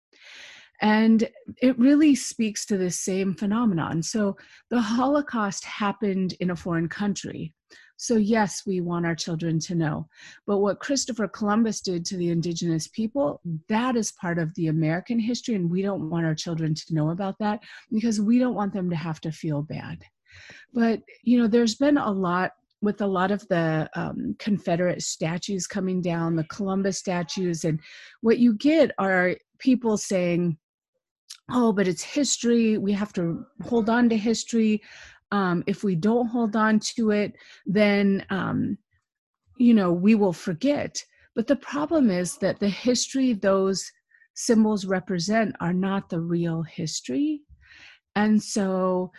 And 0.82 1.30
it 1.62 1.78
really 1.78 2.16
speaks 2.16 2.66
to 2.66 2.78
this 2.78 3.00
same 3.00 3.36
phenomenon. 3.36 4.02
So 4.02 4.36
the 4.70 4.82
Holocaust 4.82 5.64
happened 5.64 6.34
in 6.40 6.50
a 6.50 6.56
foreign 6.56 6.90
country. 6.90 7.54
So, 7.98 8.16
yes, 8.16 8.64
we 8.66 8.82
want 8.82 9.06
our 9.06 9.14
children 9.14 9.60
to 9.60 9.76
know. 9.76 10.08
But 10.48 10.58
what 10.58 10.80
Christopher 10.80 11.28
Columbus 11.28 11.82
did 11.82 12.04
to 12.06 12.18
the 12.18 12.30
indigenous 12.30 12.88
people, 12.88 13.42
that 13.70 13.96
is 13.96 14.12
part 14.14 14.40
of 14.40 14.52
the 14.56 14.70
American 14.70 15.20
history. 15.20 15.54
And 15.54 15.70
we 15.70 15.84
don't 15.84 16.10
want 16.10 16.26
our 16.26 16.34
children 16.34 16.74
to 16.74 16.94
know 16.96 17.12
about 17.12 17.38
that 17.38 17.60
because 17.92 18.20
we 18.20 18.40
don't 18.40 18.56
want 18.56 18.74
them 18.74 18.90
to 18.90 18.96
have 18.96 19.22
to 19.22 19.32
feel 19.32 19.62
bad. 19.62 20.04
But, 20.74 21.02
you 21.22 21.38
know, 21.38 21.48
there's 21.48 21.76
been 21.76 22.00
a 22.00 22.10
lot 22.10 22.54
with 22.82 23.02
a 23.02 23.08
lot 23.08 23.32
of 23.32 23.48
the 23.48 23.90
um, 23.96 24.36
Confederate 24.40 25.02
statues 25.02 25.68
coming 25.68 26.02
down, 26.02 26.36
the 26.36 26.44
Columbus 26.46 26.98
statues, 26.98 27.64
and 27.64 27.80
what 28.22 28.40
you 28.40 28.56
get 28.56 28.92
are 28.98 29.36
people 29.60 29.98
saying, 29.98 30.58
oh, 31.52 31.72
but 31.72 31.88
it's 31.88 32.04
history. 32.04 32.78
We 32.78 32.92
have 32.94 33.14
to 33.14 33.46
hold 33.64 33.90
on 33.90 34.10
to 34.10 34.18
history. 34.18 34.82
Um, 35.32 35.64
if 35.68 35.84
we 35.84 35.96
don't 35.96 36.28
hold 36.28 36.56
on 36.56 36.80
to 36.96 37.12
it, 37.12 37.34
then, 37.66 38.26
um, 38.30 38.78
you 39.58 39.74
know, 39.74 39.92
we 39.92 40.16
will 40.16 40.34
forget. 40.34 41.04
But 41.36 41.48
the 41.48 41.56
problem 41.56 42.10
is 42.10 42.38
that 42.38 42.60
the 42.60 42.70
history 42.70 43.34
those 43.34 43.90
symbols 44.34 44.86
represent 44.86 45.56
are 45.60 45.74
not 45.74 46.10
the 46.10 46.20
real 46.20 46.64
history. 46.64 47.42
And 48.16 48.42
so 48.42 49.12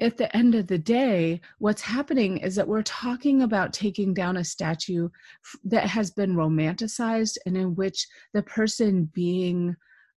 at 0.00 0.16
the 0.16 0.34
end 0.36 0.54
of 0.54 0.66
the 0.66 0.78
day, 0.78 1.40
what's 1.58 1.82
happening 1.82 2.38
is 2.38 2.54
that 2.54 2.68
we're 2.68 2.82
talking 2.82 3.42
about 3.42 3.72
taking 3.72 4.14
down 4.14 4.36
a 4.36 4.44
statue 4.44 5.08
that 5.64 5.86
has 5.86 6.10
been 6.10 6.34
romanticized 6.34 7.36
and 7.46 7.56
in 7.56 7.74
which 7.74 8.06
the 8.32 8.42
person 8.42 9.10
being 9.12 9.74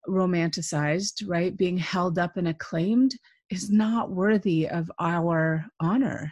romanticized, 0.07 1.23
right, 1.27 1.57
being 1.57 1.77
held 1.77 2.19
up 2.19 2.37
and 2.37 2.47
acclaimed 2.47 3.15
is 3.49 3.69
not 3.69 4.11
worthy 4.11 4.67
of 4.67 4.91
our 4.99 5.65
honor 5.79 6.31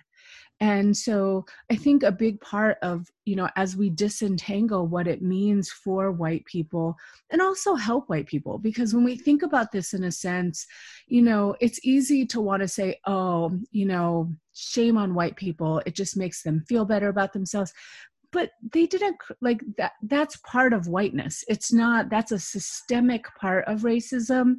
and 0.60 0.96
so 0.96 1.46
i 1.72 1.76
think 1.76 2.04
a 2.04 2.12
big 2.12 2.40
part 2.42 2.78
of 2.82 3.08
you 3.26 3.36
know 3.36 3.50
as 3.56 3.78
we 3.78 3.90
disentangle 3.90 4.88
what 4.88 5.08
it 5.08 5.22
means 5.22 5.70
for 5.72 6.12
white 6.12 6.46
people 6.46 6.96
and 7.30 7.42
also 7.42 7.76
help 7.76 8.10
white 8.10 8.28
people 8.28 8.58
because 8.58 8.94
when 8.94 9.04
we 9.04 9.16
think 9.16 9.42
about 9.42 9.72
this 9.72 9.94
in 9.94 10.04
a 10.04 10.12
sense 10.12 10.66
you 11.08 11.22
know 11.22 11.56
it's 11.60 11.80
easy 11.84 12.26
to 12.26 12.42
want 12.42 12.62
to 12.62 12.68
say 12.68 13.00
oh 13.06 13.52
you 13.72 13.86
know 13.86 14.30
shame 14.60 14.98
on 14.98 15.14
white 15.14 15.36
people. 15.36 15.82
It 15.86 15.96
just 15.96 16.18
makes 16.18 16.44
them 16.44 16.64
feel 16.68 16.86
better 16.86 17.08
about 17.08 17.34
themselves. 17.34 17.74
But 18.32 18.52
they 18.74 18.86
didn't 18.86 19.18
like 19.42 19.62
that 19.78 19.94
that's 20.04 20.38
part 20.38 20.72
of 20.72 20.88
whiteness. 20.88 21.44
It's 21.48 21.74
not 21.74 22.10
that's 22.10 22.32
a 22.32 22.38
systemic 22.38 23.26
part 23.40 23.66
of 23.66 23.82
racism 23.82 24.58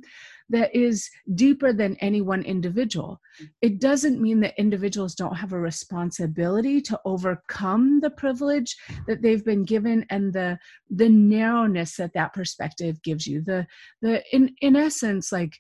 that 0.51 0.75
is 0.75 1.09
deeper 1.35 1.73
than 1.73 1.97
any 1.97 2.21
one 2.21 2.43
individual 2.43 3.21
it 3.63 3.81
doesn't 3.81 4.21
mean 4.21 4.41
that 4.41 4.59
individuals 4.59 5.15
don't 5.15 5.37
have 5.37 5.53
a 5.53 5.59
responsibility 5.59 6.81
to 6.81 7.01
overcome 7.05 8.01
the 8.01 8.11
privilege 8.11 8.77
that 9.07 9.23
they've 9.23 9.45
been 9.45 9.65
given 9.65 10.05
and 10.11 10.33
the 10.33 10.59
the 10.91 11.09
narrowness 11.09 11.97
that 11.97 12.13
that 12.15 12.33
perspective 12.33 13.03
gives 13.03 13.27
you 13.27 13.41
the 13.43 13.67
the 14.03 14.23
in 14.35 14.55
in 14.61 14.77
essence 14.77 15.33
like 15.33 15.57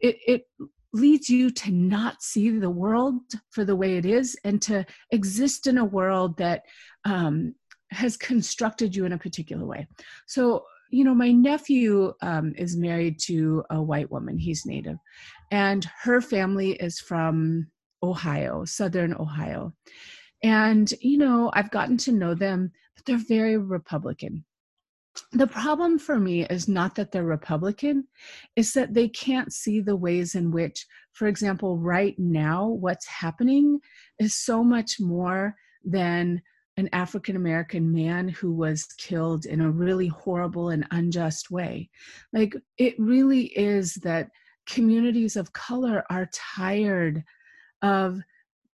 it 0.00 0.16
it 0.26 0.42
leads 0.92 1.28
you 1.28 1.50
to 1.50 1.70
not 1.70 2.22
see 2.22 2.50
the 2.50 2.70
world 2.70 3.20
for 3.50 3.64
the 3.64 3.76
way 3.76 3.96
it 3.96 4.06
is 4.06 4.36
and 4.44 4.62
to 4.62 4.84
exist 5.10 5.66
in 5.66 5.78
a 5.78 5.84
world 5.84 6.36
that 6.38 6.62
um, 7.04 7.54
has 7.90 8.16
constructed 8.16 8.96
you 8.96 9.04
in 9.04 9.12
a 9.12 9.18
particular 9.18 9.64
way. 9.64 9.86
So, 10.26 10.64
you 10.90 11.04
know, 11.04 11.14
my 11.14 11.32
nephew 11.32 12.12
um, 12.22 12.54
is 12.56 12.76
married 12.76 13.18
to 13.20 13.64
a 13.70 13.82
white 13.82 14.10
woman, 14.10 14.38
he's 14.38 14.66
native, 14.66 14.96
and 15.50 15.88
her 16.02 16.20
family 16.20 16.72
is 16.72 16.98
from 16.98 17.66
Ohio, 18.02 18.64
Southern 18.64 19.14
Ohio. 19.14 19.72
And, 20.42 20.92
you 21.00 21.18
know, 21.18 21.50
I've 21.54 21.70
gotten 21.70 21.96
to 21.98 22.12
know 22.12 22.34
them, 22.34 22.72
but 22.94 23.04
they're 23.04 23.16
very 23.16 23.56
Republican. 23.56 24.44
The 25.32 25.46
problem 25.46 25.98
for 25.98 26.18
me 26.18 26.44
is 26.44 26.68
not 26.68 26.94
that 26.96 27.10
they're 27.10 27.24
Republican, 27.24 28.06
is 28.54 28.74
that 28.74 28.92
they 28.92 29.08
can't 29.08 29.52
see 29.52 29.80
the 29.80 29.96
ways 29.96 30.34
in 30.34 30.50
which, 30.50 30.86
for 31.12 31.26
example, 31.26 31.78
right 31.78 32.14
now, 32.18 32.68
what's 32.68 33.06
happening 33.06 33.80
is 34.18 34.36
so 34.36 34.62
much 34.62 35.00
more 35.00 35.56
than 35.84 36.42
an 36.76 36.88
African 36.92 37.36
American 37.36 37.90
man 37.92 38.28
who 38.28 38.52
was 38.52 38.84
killed 38.98 39.46
in 39.46 39.60
a 39.60 39.70
really 39.70 40.08
horrible 40.08 40.68
and 40.68 40.86
unjust 40.90 41.50
way. 41.50 41.88
Like, 42.32 42.54
it 42.76 42.94
really 42.98 43.46
is 43.58 43.94
that 43.96 44.30
communities 44.66 45.36
of 45.36 45.52
color 45.52 46.04
are 46.10 46.28
tired 46.32 47.24
of 47.82 48.20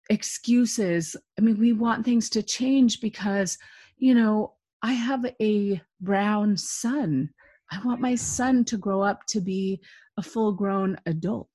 excuses. 0.09 1.15
I 1.37 1.41
mean, 1.41 1.59
we 1.59 1.73
want 1.73 2.05
things 2.05 2.29
to 2.31 2.43
change 2.43 3.01
because, 3.01 3.57
you 3.97 4.13
know, 4.13 4.53
I 4.83 4.93
have 4.93 5.25
a 5.41 5.81
brown 6.01 6.55
son. 6.57 7.29
I 7.71 7.79
want 7.83 8.01
my 8.01 8.15
son 8.15 8.63
to 8.65 8.77
grow 8.77 9.01
up 9.01 9.25
to 9.27 9.41
be 9.41 9.81
a 10.17 10.23
full 10.23 10.53
grown 10.53 10.97
adult. 11.05 11.49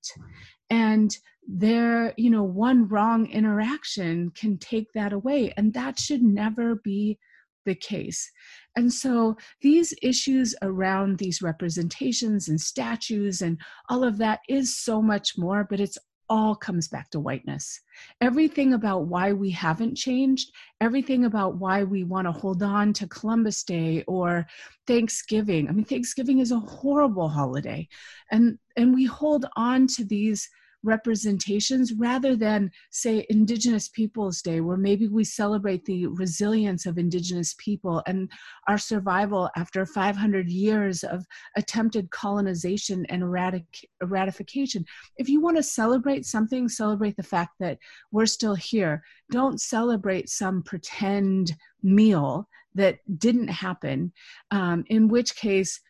And 0.70 1.16
there, 1.46 2.14
you 2.16 2.30
know, 2.30 2.44
one 2.44 2.88
wrong 2.88 3.26
interaction 3.26 4.30
can 4.30 4.58
take 4.58 4.92
that 4.94 5.12
away. 5.12 5.52
And 5.56 5.74
that 5.74 5.98
should 5.98 6.22
never 6.22 6.76
be 6.76 7.18
the 7.64 7.74
case. 7.74 8.30
And 8.76 8.92
so 8.92 9.36
these 9.60 9.94
issues 10.02 10.54
around 10.62 11.18
these 11.18 11.42
representations 11.42 12.48
and 12.48 12.60
statues 12.60 13.42
and 13.42 13.60
all 13.88 14.04
of 14.04 14.18
that 14.18 14.40
is 14.48 14.76
so 14.76 15.00
much 15.00 15.38
more, 15.38 15.66
but 15.68 15.80
it's 15.80 15.98
all 16.32 16.54
comes 16.56 16.88
back 16.88 17.10
to 17.10 17.20
whiteness. 17.20 17.78
Everything 18.22 18.72
about 18.72 19.04
why 19.04 19.34
we 19.34 19.50
haven't 19.50 19.96
changed, 19.96 20.50
everything 20.80 21.26
about 21.26 21.56
why 21.56 21.84
we 21.84 22.04
want 22.04 22.26
to 22.26 22.32
hold 22.32 22.62
on 22.62 22.94
to 22.94 23.06
Columbus 23.06 23.62
Day 23.62 24.02
or 24.08 24.46
Thanksgiving. 24.86 25.68
I 25.68 25.72
mean, 25.72 25.84
Thanksgiving 25.84 26.38
is 26.38 26.50
a 26.50 26.58
horrible 26.58 27.28
holiday. 27.28 27.86
And 28.30 28.58
and 28.78 28.94
we 28.94 29.04
hold 29.04 29.44
on 29.56 29.86
to 29.88 30.06
these 30.06 30.48
representations 30.82 31.92
rather 31.92 32.36
than, 32.36 32.70
say, 32.90 33.26
Indigenous 33.30 33.88
Peoples 33.88 34.42
Day, 34.42 34.60
where 34.60 34.76
maybe 34.76 35.08
we 35.08 35.24
celebrate 35.24 35.84
the 35.84 36.06
resilience 36.08 36.86
of 36.86 36.98
Indigenous 36.98 37.54
people 37.58 38.02
and 38.06 38.30
our 38.68 38.78
survival 38.78 39.48
after 39.56 39.86
500 39.86 40.48
years 40.48 41.04
of 41.04 41.24
attempted 41.56 42.10
colonization 42.10 43.06
and 43.06 43.22
erratic, 43.22 43.64
eradication. 44.00 44.84
If 45.16 45.28
you 45.28 45.40
want 45.40 45.56
to 45.56 45.62
celebrate 45.62 46.26
something, 46.26 46.68
celebrate 46.68 47.16
the 47.16 47.22
fact 47.22 47.52
that 47.60 47.78
we're 48.10 48.26
still 48.26 48.54
here. 48.54 49.02
Don't 49.30 49.60
celebrate 49.60 50.28
some 50.28 50.62
pretend 50.62 51.54
meal 51.82 52.48
that 52.74 52.98
didn't 53.18 53.48
happen, 53.48 54.12
um, 54.50 54.84
in 54.88 55.08
which 55.08 55.36
case, 55.36 55.80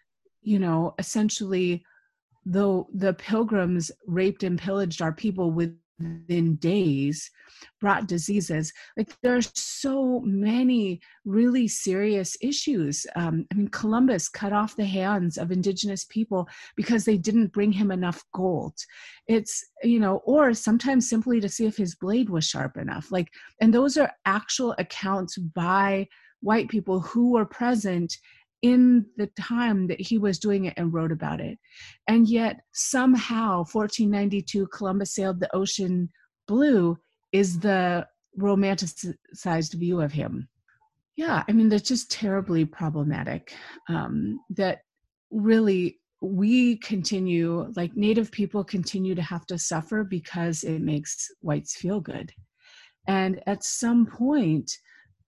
you 0.42 0.58
know, 0.58 0.94
essentially 0.99 1.84
though 2.44 2.88
the 2.92 3.14
pilgrims 3.14 3.90
raped 4.06 4.42
and 4.42 4.58
pillaged 4.58 5.00
our 5.00 5.12
people 5.12 5.50
within 5.52 6.56
days 6.56 7.30
brought 7.80 8.08
diseases 8.08 8.72
like 8.96 9.14
there 9.22 9.37
are 9.37 9.42
so 9.54 10.20
many 10.20 11.00
really 11.25 11.68
serious 11.68 12.37
issues. 12.40 13.06
Um, 13.14 13.46
i 13.52 13.54
mean 13.54 13.68
columbus 13.68 14.28
cut 14.28 14.52
off 14.52 14.76
the 14.76 14.84
hands 14.84 15.38
of 15.38 15.52
indigenous 15.52 16.04
people 16.04 16.49
because 16.76 17.04
they 17.04 17.16
didn't 17.16 17.52
bring 17.52 17.72
him 17.72 17.90
enough 17.90 18.25
gold. 18.32 18.75
It's 19.28 19.64
you 19.82 20.00
know 20.00 20.16
or 20.25 20.54
sometimes 20.54 21.08
simply 21.08 21.40
to 21.40 21.49
see 21.49 21.66
if 21.66 21.76
his 21.76 21.94
blade 21.94 22.30
was 22.30 22.44
sharp 22.46 22.76
enough. 22.76 23.12
Like 23.12 23.28
and 23.61 23.72
those 23.72 23.96
are 23.96 24.12
actual 24.25 24.75
accounts 24.78 25.37
by 25.38 26.08
white 26.40 26.68
people 26.68 27.00
who 27.00 27.30
were 27.30 27.46
present 27.46 28.18
in 28.62 29.07
the 29.16 29.28
time 29.38 29.88
that 29.88 30.00
he 30.00 30.19
was 30.19 30.38
doing 30.38 30.66
it 30.66 30.75
and 30.76 30.95
wrote 30.95 31.12
about 31.12 31.40
it. 31.40 31.59
And 32.09 32.28
yet, 32.28 32.61
somehow, 32.73 33.59
1492, 33.59 34.69
Columbus 34.69 35.14
sailed 35.14 35.40
the 35.40 35.54
ocean 35.54 36.09
blue 36.47 36.97
is 37.33 37.59
the 37.59 38.07
romanticized 38.38 39.75
view 39.75 40.00
of 40.00 40.12
him. 40.12 40.49
Yeah, 41.16 41.42
I 41.47 41.52
mean, 41.52 41.69
that's 41.69 41.88
just 41.88 42.11
terribly 42.11 42.64
problematic. 42.64 43.54
Um, 43.88 44.40
that 44.50 44.78
really 45.31 46.00
we 46.23 46.76
continue, 46.78 47.73
like 47.76 47.97
Native 47.97 48.31
people 48.31 48.62
continue 48.62 49.14
to 49.14 49.23
have 49.23 49.45
to 49.47 49.59
suffer 49.59 50.04
because 50.04 50.62
it 50.62 50.81
makes 50.81 51.28
whites 51.40 51.76
feel 51.76 52.00
good. 52.00 52.33
And 53.09 53.42
at 53.47 53.64
some 53.64 54.07
point, 54.07 54.71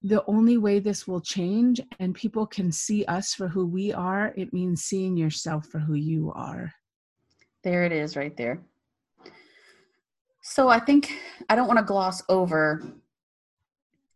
the 0.04 0.22
only 0.26 0.58
way 0.58 0.78
this 0.78 1.08
will 1.08 1.20
change 1.20 1.80
and 1.98 2.14
people 2.14 2.46
can 2.46 2.70
see 2.70 3.06
us 3.06 3.32
for 3.32 3.48
who 3.48 3.66
we 3.66 3.90
are, 3.90 4.34
it 4.36 4.52
means 4.52 4.84
seeing 4.84 5.16
yourself 5.16 5.66
for 5.66 5.78
who 5.78 5.94
you 5.94 6.30
are. 6.36 6.70
There 7.62 7.84
it 7.84 7.92
is 7.92 8.14
right 8.14 8.36
there. 8.36 8.60
So 10.42 10.68
I 10.68 10.78
think 10.78 11.10
I 11.48 11.56
don't 11.56 11.66
want 11.66 11.78
to 11.78 11.84
gloss 11.84 12.22
over 12.28 12.82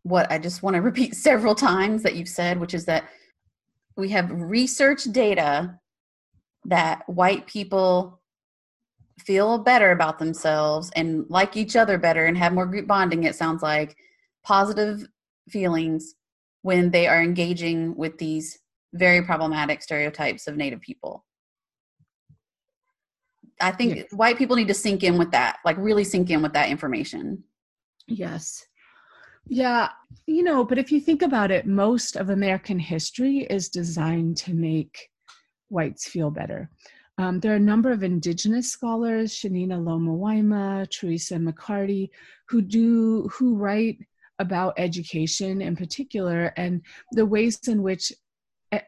what 0.02 0.30
I 0.30 0.38
just 0.38 0.62
want 0.62 0.76
to 0.76 0.82
repeat 0.90 1.14
several 1.14 1.54
times 1.54 2.02
that 2.02 2.14
you've 2.14 2.28
said, 2.28 2.60
which 2.60 2.74
is 2.74 2.84
that 2.84 3.08
we 3.96 4.10
have 4.10 4.30
research 4.30 5.04
data 5.04 5.80
that 6.66 7.02
white 7.08 7.46
people 7.46 8.20
feel 9.20 9.56
better 9.56 9.90
about 9.92 10.18
themselves 10.18 10.90
and 10.94 11.24
like 11.30 11.56
each 11.56 11.76
other 11.76 11.96
better 11.96 12.26
and 12.26 12.36
have 12.36 12.52
more 12.52 12.66
group 12.66 12.86
bonding, 12.86 13.24
it 13.24 13.34
sounds 13.34 13.62
like. 13.62 13.96
Positive 14.44 15.08
feelings 15.50 16.14
when 16.62 16.90
they 16.90 17.06
are 17.06 17.22
engaging 17.22 17.96
with 17.96 18.18
these 18.18 18.58
very 18.94 19.22
problematic 19.22 19.82
stereotypes 19.82 20.46
of 20.46 20.56
Native 20.56 20.80
people. 20.80 21.24
I 23.60 23.72
think 23.72 24.08
white 24.12 24.38
people 24.38 24.56
need 24.56 24.68
to 24.68 24.74
sink 24.74 25.02
in 25.02 25.18
with 25.18 25.32
that, 25.32 25.58
like 25.64 25.76
really 25.78 26.04
sink 26.04 26.30
in 26.30 26.42
with 26.42 26.52
that 26.52 26.68
information. 26.68 27.42
Yes. 28.06 28.64
Yeah, 29.48 29.88
you 30.26 30.42
know, 30.42 30.62
but 30.64 30.78
if 30.78 30.92
you 30.92 31.00
think 31.00 31.22
about 31.22 31.50
it, 31.50 31.66
most 31.66 32.16
of 32.16 32.30
American 32.30 32.78
history 32.78 33.46
is 33.50 33.68
designed 33.68 34.36
to 34.38 34.54
make 34.54 35.08
whites 35.70 36.06
feel 36.06 36.30
better. 36.30 36.70
Um, 37.16 37.40
there 37.40 37.52
are 37.52 37.56
a 37.56 37.60
number 37.60 37.90
of 37.90 38.04
indigenous 38.04 38.70
scholars, 38.70 39.32
Tsianina 39.32 39.82
Lomawaima, 39.82 40.88
Teresa 40.90 41.34
McCarty, 41.34 42.10
who 42.48 42.62
do 42.62 43.28
who 43.32 43.56
write 43.56 43.98
about 44.38 44.74
education 44.76 45.60
in 45.60 45.76
particular 45.76 46.52
and 46.56 46.82
the 47.12 47.26
ways 47.26 47.58
in 47.66 47.82
which 47.82 48.12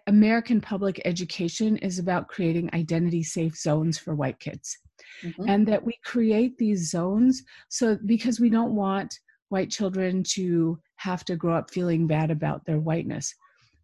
American 0.06 0.60
public 0.60 1.00
education 1.04 1.76
is 1.78 1.98
about 1.98 2.28
creating 2.28 2.70
identity 2.74 3.22
safe 3.22 3.56
zones 3.56 3.98
for 3.98 4.14
white 4.14 4.38
kids. 4.38 4.76
Mm-hmm. 5.24 5.48
And 5.48 5.66
that 5.66 5.84
we 5.84 5.94
create 6.04 6.56
these 6.58 6.90
zones 6.90 7.42
so 7.68 7.98
because 8.06 8.38
we 8.38 8.50
don't 8.50 8.74
want 8.74 9.18
white 9.48 9.70
children 9.70 10.22
to 10.34 10.78
have 10.96 11.24
to 11.24 11.36
grow 11.36 11.54
up 11.56 11.70
feeling 11.70 12.06
bad 12.06 12.30
about 12.30 12.64
their 12.64 12.78
whiteness. 12.78 13.34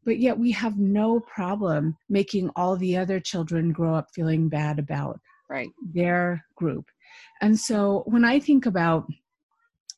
But 0.04 0.18
yet 0.18 0.38
we 0.38 0.52
have 0.52 0.78
no 0.78 1.20
problem 1.20 1.96
making 2.08 2.50
all 2.54 2.76
the 2.76 2.96
other 2.96 3.18
children 3.18 3.72
grow 3.72 3.94
up 3.94 4.08
feeling 4.14 4.48
bad 4.48 4.78
about 4.78 5.18
right. 5.50 5.68
their 5.92 6.44
group. 6.54 6.86
And 7.40 7.58
so 7.58 8.04
when 8.06 8.24
I 8.24 8.38
think 8.38 8.66
about 8.66 9.06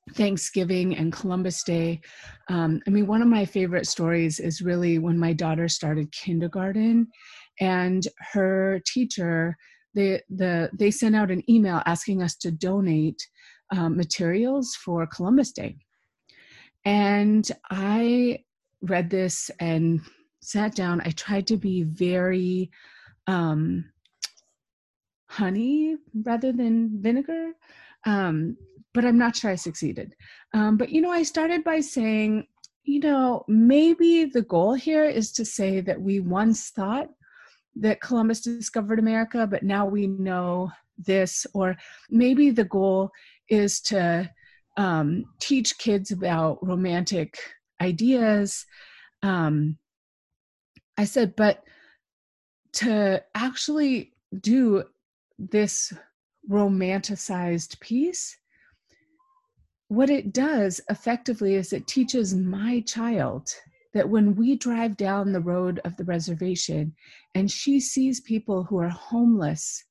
Thanksgiving 0.08 0.96
and 0.96 1.12
Columbus 1.12 1.62
Day. 1.62 2.00
Um, 2.48 2.80
I 2.86 2.90
mean, 2.90 3.06
one 3.06 3.22
of 3.22 3.28
my 3.28 3.44
favorite 3.44 3.86
stories 3.86 4.40
is 4.40 4.62
really 4.62 4.98
when 4.98 5.18
my 5.18 5.32
daughter 5.32 5.68
started 5.68 6.12
kindergarten, 6.12 7.08
and 7.60 8.06
her 8.32 8.80
teacher 8.86 9.56
they 9.94 10.20
the 10.28 10.70
they 10.78 10.90
sent 10.90 11.16
out 11.16 11.30
an 11.30 11.42
email 11.50 11.82
asking 11.86 12.22
us 12.22 12.36
to 12.36 12.50
donate 12.50 13.20
um, 13.74 13.96
materials 13.96 14.74
for 14.74 15.06
Columbus 15.06 15.52
Day, 15.52 15.76
and 16.84 17.50
I 17.70 18.44
read 18.82 19.10
this 19.10 19.50
and 19.60 20.00
sat 20.40 20.74
down. 20.74 21.00
I 21.04 21.10
tried 21.10 21.46
to 21.48 21.56
be 21.56 21.82
very 21.82 22.70
um, 23.26 23.84
honey 25.28 25.96
rather 26.24 26.52
than 26.52 27.02
vinegar. 27.02 27.52
Um, 28.06 28.56
but 28.98 29.04
I'm 29.04 29.16
not 29.16 29.36
sure 29.36 29.52
I 29.52 29.54
succeeded. 29.54 30.16
Um, 30.52 30.76
but 30.76 30.88
you 30.88 31.00
know, 31.00 31.12
I 31.12 31.22
started 31.22 31.62
by 31.62 31.78
saying, 31.78 32.48
you 32.82 32.98
know, 32.98 33.44
maybe 33.46 34.24
the 34.24 34.42
goal 34.42 34.74
here 34.74 35.04
is 35.04 35.30
to 35.34 35.44
say 35.44 35.80
that 35.82 36.00
we 36.00 36.18
once 36.18 36.70
thought 36.70 37.06
that 37.76 38.00
Columbus 38.00 38.40
discovered 38.40 38.98
America, 38.98 39.46
but 39.46 39.62
now 39.62 39.86
we 39.86 40.08
know 40.08 40.72
this, 40.96 41.46
or 41.54 41.76
maybe 42.10 42.50
the 42.50 42.64
goal 42.64 43.12
is 43.48 43.80
to 43.82 44.28
um, 44.76 45.26
teach 45.38 45.78
kids 45.78 46.10
about 46.10 46.58
romantic 46.66 47.38
ideas. 47.80 48.66
Um, 49.22 49.78
I 50.96 51.04
said, 51.04 51.36
but 51.36 51.62
to 52.72 53.22
actually 53.36 54.14
do 54.40 54.82
this 55.38 55.92
romanticized 56.50 57.78
piece 57.78 58.36
what 59.88 60.10
it 60.10 60.32
does 60.32 60.80
effectively 60.90 61.54
is 61.54 61.72
it 61.72 61.86
teaches 61.86 62.34
my 62.34 62.80
child 62.80 63.50
that 63.94 64.08
when 64.08 64.36
we 64.36 64.54
drive 64.54 64.96
down 64.96 65.32
the 65.32 65.40
road 65.40 65.80
of 65.84 65.96
the 65.96 66.04
reservation 66.04 66.94
and 67.34 67.50
she 67.50 67.80
sees 67.80 68.20
people 68.20 68.62
who 68.62 68.78
are 68.78 68.90
homeless 68.90 69.84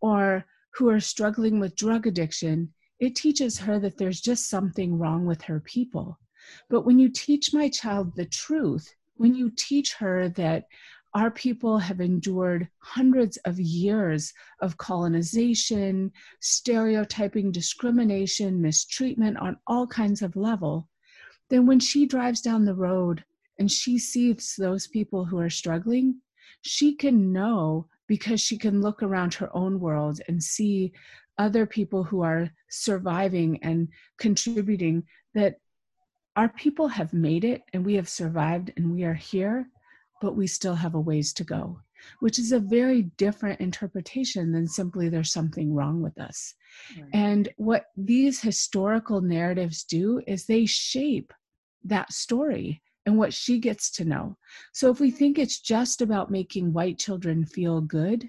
or 0.00 0.44
who 0.74 0.88
are 0.90 1.00
struggling 1.00 1.58
with 1.58 1.74
drug 1.74 2.06
addiction, 2.06 2.72
it 3.00 3.16
teaches 3.16 3.58
her 3.58 3.78
that 3.78 3.96
there's 3.96 4.20
just 4.20 4.48
something 4.50 4.98
wrong 4.98 5.24
with 5.24 5.40
her 5.42 5.60
people. 5.60 6.18
But 6.68 6.82
when 6.82 6.98
you 6.98 7.08
teach 7.08 7.54
my 7.54 7.70
child 7.70 8.14
the 8.14 8.26
truth, 8.26 8.94
when 9.16 9.34
you 9.34 9.50
teach 9.56 9.94
her 9.94 10.28
that 10.30 10.66
our 11.14 11.30
people 11.30 11.78
have 11.78 12.00
endured 12.00 12.68
hundreds 12.78 13.36
of 13.38 13.58
years 13.58 14.32
of 14.60 14.76
colonization, 14.76 16.12
stereotyping, 16.40 17.50
discrimination, 17.50 18.60
mistreatment 18.60 19.36
on 19.38 19.56
all 19.66 19.86
kinds 19.86 20.22
of 20.22 20.36
level, 20.36 20.88
then 21.48 21.66
when 21.66 21.80
she 21.80 22.06
drives 22.06 22.40
down 22.40 22.64
the 22.64 22.74
road 22.74 23.24
and 23.58 23.70
she 23.70 23.98
sees 23.98 24.54
those 24.58 24.86
people 24.86 25.24
who 25.24 25.38
are 25.38 25.50
struggling, 25.50 26.20
she 26.60 26.94
can 26.94 27.32
know 27.32 27.86
because 28.06 28.40
she 28.40 28.58
can 28.58 28.80
look 28.80 29.02
around 29.02 29.34
her 29.34 29.54
own 29.56 29.80
world 29.80 30.20
and 30.28 30.42
see 30.42 30.92
other 31.38 31.66
people 31.66 32.02
who 32.04 32.20
are 32.22 32.50
surviving 32.68 33.58
and 33.62 33.88
contributing 34.18 35.04
that 35.34 35.56
our 36.36 36.48
people 36.48 36.88
have 36.88 37.12
made 37.12 37.44
it 37.44 37.62
and 37.72 37.84
we 37.84 37.94
have 37.94 38.08
survived 38.08 38.72
and 38.76 38.92
we 38.92 39.04
are 39.04 39.14
here 39.14 39.68
but 40.20 40.36
we 40.36 40.46
still 40.46 40.74
have 40.74 40.94
a 40.94 41.00
ways 41.00 41.32
to 41.34 41.44
go, 41.44 41.80
which 42.20 42.38
is 42.38 42.52
a 42.52 42.58
very 42.58 43.02
different 43.16 43.60
interpretation 43.60 44.52
than 44.52 44.66
simply 44.66 45.08
there's 45.08 45.32
something 45.32 45.74
wrong 45.74 46.02
with 46.02 46.18
us. 46.18 46.54
Right. 46.96 47.08
And 47.12 47.48
what 47.56 47.86
these 47.96 48.40
historical 48.40 49.20
narratives 49.20 49.84
do 49.84 50.20
is 50.26 50.44
they 50.44 50.66
shape 50.66 51.32
that 51.84 52.12
story 52.12 52.82
and 53.06 53.16
what 53.16 53.32
she 53.32 53.58
gets 53.58 53.90
to 53.92 54.04
know. 54.04 54.36
So 54.72 54.90
if 54.90 55.00
we 55.00 55.10
think 55.10 55.38
it's 55.38 55.60
just 55.60 56.02
about 56.02 56.30
making 56.30 56.72
white 56.72 56.98
children 56.98 57.44
feel 57.46 57.80
good, 57.80 58.28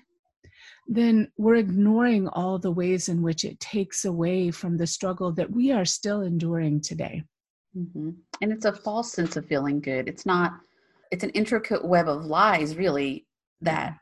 then 0.88 1.32
we're 1.38 1.56
ignoring 1.56 2.28
all 2.30 2.58
the 2.58 2.72
ways 2.72 3.10
in 3.10 3.22
which 3.22 3.44
it 3.44 3.60
takes 3.60 4.06
away 4.06 4.52
from 4.52 4.78
the 4.78 4.88
struggle 4.88 5.32
that 5.34 5.52
we 5.52 5.72
are 5.72 5.86
still 5.86 6.22
enduring 6.22 6.82
today. 6.82 7.24
Mm-hmm. 7.78 8.10
And 8.42 8.52
it's 8.52 8.66
a 8.66 8.74
false 8.74 9.12
sense 9.12 9.36
of 9.38 9.46
feeling 9.46 9.80
good. 9.80 10.08
It's 10.08 10.26
not, 10.26 10.54
it's 11.12 11.24
an 11.24 11.32
intricate 11.32 11.84
web 11.84 12.08
of 12.08 12.26
lies, 12.26 12.76
really, 12.76 13.28
that 13.62 13.98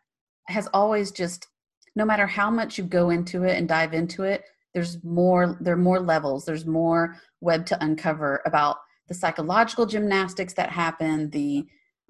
has 0.48 0.68
always 0.74 1.12
just, 1.12 1.48
no 1.96 2.06
matter 2.06 2.28
how 2.28 2.50
much 2.50 2.78
you 2.78 2.84
go 2.84 3.10
into 3.10 3.44
it 3.44 3.58
and 3.58 3.68
dive 3.68 3.94
into 3.94 4.24
it, 4.24 4.44
there's 4.74 5.04
more, 5.04 5.58
there 5.62 5.74
are 5.74 5.78
more 5.78 6.00
levels, 6.00 6.46
there's 6.46 6.66
more 6.66 7.16
web 7.42 7.66
to 7.66 7.84
uncover 7.84 8.42
about 8.46 8.78
the 9.08 9.14
psychological 9.14 9.86
gymnastics 9.86 10.54
that 10.54 10.70
happen, 10.70 11.30
the 11.32 11.66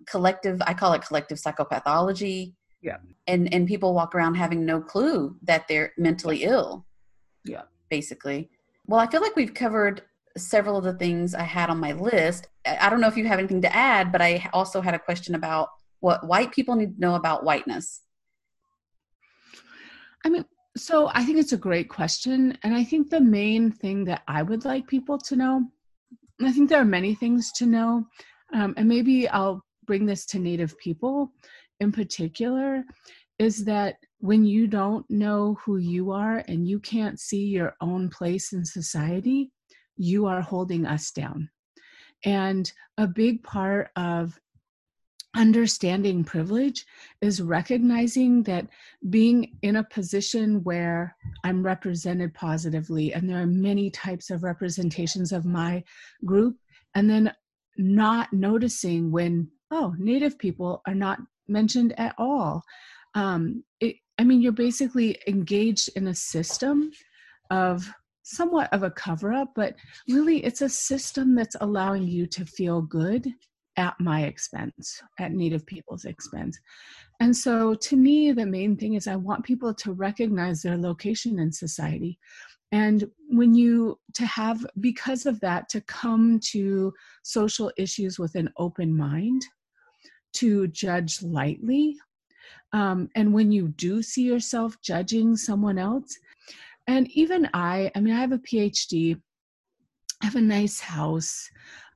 collective, 0.07 0.61
I 0.65 0.73
call 0.73 0.93
it 0.93 1.05
collective 1.05 1.37
psychopathology. 1.37 2.53
Yeah. 2.81 2.97
And 3.25 3.53
and 3.53 3.67
people 3.67 3.93
walk 3.93 4.13
around 4.13 4.35
having 4.35 4.65
no 4.65 4.79
clue 4.81 5.35
that 5.43 5.67
they're 5.67 5.93
mentally 5.97 6.43
ill. 6.43 6.85
Yeah. 7.45 7.63
Basically. 7.89 8.49
Well, 8.85 8.99
I 8.99 9.07
feel 9.07 9.21
like 9.21 9.35
we've 9.35 9.53
covered 9.53 10.03
several 10.37 10.77
of 10.77 10.83
the 10.83 10.93
things 10.93 11.35
I 11.35 11.43
had 11.43 11.69
on 11.69 11.79
my 11.79 11.93
list. 11.93 12.47
I 12.65 12.89
don't 12.89 13.01
know 13.01 13.07
if 13.07 13.17
you 13.17 13.25
have 13.27 13.39
anything 13.39 13.61
to 13.61 13.75
add, 13.75 14.11
but 14.11 14.21
I 14.21 14.49
also 14.53 14.81
had 14.81 14.93
a 14.93 14.99
question 14.99 15.35
about 15.35 15.69
what 15.99 16.27
white 16.27 16.51
people 16.51 16.75
need 16.75 16.95
to 16.95 17.01
know 17.01 17.15
about 17.15 17.43
whiteness. 17.43 18.01
I 20.25 20.29
mean, 20.29 20.45
so 20.75 21.09
I 21.13 21.23
think 21.23 21.39
it's 21.39 21.53
a 21.53 21.57
great 21.57 21.89
question. 21.89 22.57
And 22.63 22.75
I 22.75 22.83
think 22.83 23.09
the 23.09 23.21
main 23.21 23.71
thing 23.71 24.05
that 24.05 24.21
I 24.27 24.43
would 24.43 24.65
like 24.65 24.87
people 24.87 25.17
to 25.19 25.35
know, 25.35 25.65
I 26.41 26.51
think 26.51 26.69
there 26.69 26.81
are 26.81 26.85
many 26.85 27.15
things 27.15 27.51
to 27.53 27.65
know. 27.65 28.05
Um, 28.53 28.73
and 28.77 28.87
maybe 28.87 29.27
I'll 29.27 29.63
bring 29.85 30.05
this 30.05 30.25
to 30.27 30.39
Native 30.39 30.77
people 30.77 31.31
in 31.79 31.91
particular, 31.91 32.83
is 33.39 33.65
that 33.65 33.95
when 34.19 34.45
you 34.45 34.67
don't 34.67 35.07
know 35.09 35.57
who 35.63 35.77
you 35.77 36.11
are 36.11 36.43
and 36.47 36.67
you 36.67 36.79
can't 36.79 37.19
see 37.19 37.45
your 37.45 37.75
own 37.81 38.09
place 38.09 38.53
in 38.53 38.65
society, 38.65 39.51
you 39.97 40.25
are 40.25 40.41
holding 40.41 40.85
us 40.85 41.11
down. 41.11 41.49
And 42.23 42.71
a 42.97 43.07
big 43.07 43.43
part 43.43 43.89
of 43.95 44.39
understanding 45.35 46.23
privilege 46.23 46.85
is 47.21 47.41
recognizing 47.41 48.41
that 48.43 48.67
being 49.09 49.57
in 49.61 49.75
a 49.75 49.83
position 49.83 50.63
where 50.63 51.15
I'm 51.43 51.61
represented 51.61 52.33
positively, 52.33 53.13
and 53.13 53.29
there 53.29 53.41
are 53.41 53.47
many 53.47 53.91
types 53.91 54.31
of 54.31 54.43
representations 54.43 55.31
of 55.31 55.45
my 55.45 55.83
group, 56.25 56.57
and 56.95 57.07
then 57.09 57.31
not 57.77 58.33
noticing 58.33 59.11
when, 59.11 59.49
oh, 59.69 59.93
Native 59.99 60.39
people 60.39 60.81
are 60.87 60.95
not 60.95 61.19
mentioned 61.47 61.93
at 61.99 62.15
all. 62.17 62.63
Um, 63.13 63.63
it, 63.79 63.97
I 64.17 64.23
mean, 64.23 64.41
you're 64.41 64.51
basically 64.51 65.19
engaged 65.27 65.89
in 65.95 66.07
a 66.07 66.15
system 66.15 66.91
of 67.51 67.87
somewhat 68.27 68.71
of 68.73 68.83
a 68.83 68.91
cover 68.91 69.31
up, 69.31 69.53
but 69.55 69.75
really 70.09 70.43
it's 70.43 70.61
a 70.61 70.69
system 70.69 71.33
that's 71.33 71.55
allowing 71.61 72.03
you 72.03 72.27
to 72.27 72.45
feel 72.45 72.81
good 72.81 73.25
at 73.77 73.95
my 73.99 74.23
expense, 74.23 75.01
at 75.19 75.31
Native 75.31 75.65
people's 75.65 76.05
expense. 76.05 76.59
And 77.19 77.35
so 77.35 77.73
to 77.75 77.95
me, 77.95 78.31
the 78.31 78.45
main 78.45 78.75
thing 78.75 78.95
is 78.95 79.07
I 79.07 79.15
want 79.15 79.45
people 79.45 79.73
to 79.75 79.93
recognize 79.93 80.61
their 80.61 80.77
location 80.77 81.39
in 81.39 81.51
society. 81.51 82.19
And 82.73 83.09
when 83.29 83.55
you, 83.55 83.97
to 84.15 84.25
have, 84.25 84.65
because 84.81 85.25
of 85.25 85.39
that, 85.39 85.69
to 85.69 85.81
come 85.81 86.39
to 86.51 86.93
social 87.23 87.71
issues 87.77 88.19
with 88.19 88.35
an 88.35 88.49
open 88.57 88.95
mind, 88.95 89.41
to 90.33 90.67
judge 90.67 91.21
lightly. 91.21 91.95
Um, 92.73 93.09
and 93.15 93.33
when 93.33 93.53
you 93.53 93.69
do 93.69 94.03
see 94.03 94.23
yourself 94.23 94.75
judging 94.81 95.37
someone 95.37 95.77
else, 95.77 96.17
and 96.87 97.09
even 97.11 97.49
I, 97.53 97.91
I 97.95 97.99
mean, 97.99 98.13
I 98.13 98.21
have 98.21 98.31
a 98.31 98.39
PhD, 98.39 99.19
I 100.21 100.25
have 100.25 100.35
a 100.35 100.41
nice 100.41 100.79
house. 100.79 101.49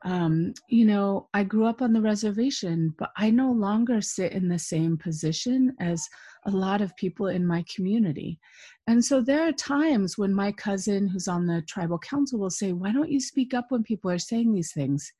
Um, 0.04 0.54
you 0.68 0.86
know, 0.86 1.30
I 1.34 1.44
grew 1.44 1.66
up 1.66 1.82
on 1.82 1.94
the 1.94 2.02
reservation, 2.02 2.94
but 2.98 3.12
I 3.18 3.30
no 3.30 3.52
longer 3.52 4.02
sit 4.02 4.32
in 4.32 4.48
the 4.48 4.60
same 4.60 4.98
position 4.98 5.76
as 5.80 6.08
a 6.46 6.52
lot 6.52 6.82
of 6.82 6.96
people 6.98 7.28
in 7.28 7.46
my 7.46 7.64
community. 7.74 8.40
And 8.88 9.04
so 9.04 9.22
there 9.22 9.48
are 9.48 9.52
times 9.54 10.18
when 10.18 10.34
my 10.34 10.52
cousin, 10.52 11.08
who's 11.08 11.28
on 11.28 11.46
the 11.46 11.62
tribal 11.68 12.00
council, 12.00 12.40
will 12.40 12.50
say, 12.50 12.74
Why 12.74 12.92
don't 12.92 13.12
you 13.12 13.20
speak 13.20 13.54
up 13.54 13.68
when 13.70 13.84
people 13.84 14.12
are 14.12 14.20
saying 14.20 14.54
these 14.54 14.74
things? 14.74 15.12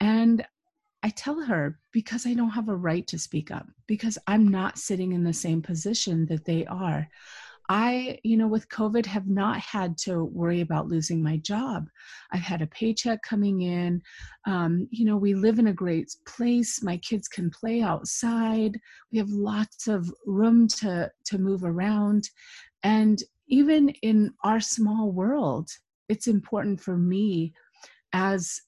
And 0.00 0.46
I 1.02 1.08
tell 1.10 1.40
her 1.40 1.78
because 1.92 2.26
I 2.26 2.34
don't 2.34 2.50
have 2.50 2.68
a 2.68 2.76
right 2.76 3.06
to 3.08 3.18
speak 3.18 3.50
up, 3.50 3.66
because 3.86 4.18
I'm 4.26 4.48
not 4.48 4.78
sitting 4.78 5.12
in 5.12 5.24
the 5.24 5.32
same 5.32 5.62
position 5.62 6.26
that 6.26 6.44
they 6.44 6.66
are. 6.66 7.08
I, 7.72 8.18
you 8.24 8.36
know, 8.36 8.48
with 8.48 8.68
COVID, 8.68 9.06
have 9.06 9.28
not 9.28 9.60
had 9.60 9.96
to 9.98 10.24
worry 10.24 10.60
about 10.60 10.88
losing 10.88 11.22
my 11.22 11.36
job. 11.36 11.86
I've 12.32 12.40
had 12.40 12.62
a 12.62 12.66
paycheck 12.66 13.22
coming 13.22 13.62
in. 13.62 14.02
Um, 14.44 14.88
you 14.90 15.04
know, 15.04 15.16
we 15.16 15.34
live 15.34 15.60
in 15.60 15.68
a 15.68 15.72
great 15.72 16.12
place. 16.26 16.82
My 16.82 16.96
kids 16.96 17.28
can 17.28 17.48
play 17.48 17.80
outside. 17.80 18.76
We 19.12 19.18
have 19.18 19.30
lots 19.30 19.86
of 19.86 20.12
room 20.26 20.66
to 20.80 21.12
to 21.26 21.38
move 21.38 21.62
around, 21.62 22.28
and 22.82 23.22
even 23.46 23.90
in 24.02 24.34
our 24.42 24.58
small 24.58 25.12
world, 25.12 25.70
it's 26.08 26.26
important 26.26 26.80
for 26.80 26.96
me 26.96 27.54
as 28.12 28.60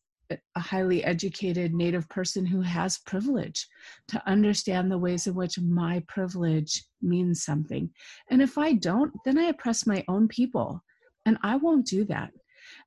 a 0.57 0.61
highly 0.61 1.05
educated 1.05 1.75
native 1.75 2.09
person 2.09 2.45
who 2.47 2.61
has 2.61 2.99
privilege 2.99 3.67
to 4.09 4.23
understand 4.29 4.91
the 4.91 4.99
ways 4.99 5.27
in 5.27 5.35
which 5.35 5.59
my 5.59 6.03
privilege 6.09 6.85
means 7.01 7.45
something. 7.45 7.91
And 8.31 8.41
if 8.43 8.59
i 8.59 8.73
don't 8.73 9.13
then 9.25 9.39
i 9.39 9.45
oppress 9.45 9.87
my 9.87 10.05
own 10.09 10.29
people 10.29 10.83
and 11.27 11.39
i 11.43 11.57
won't 11.57 11.87
do 11.87 12.05
that. 12.07 12.31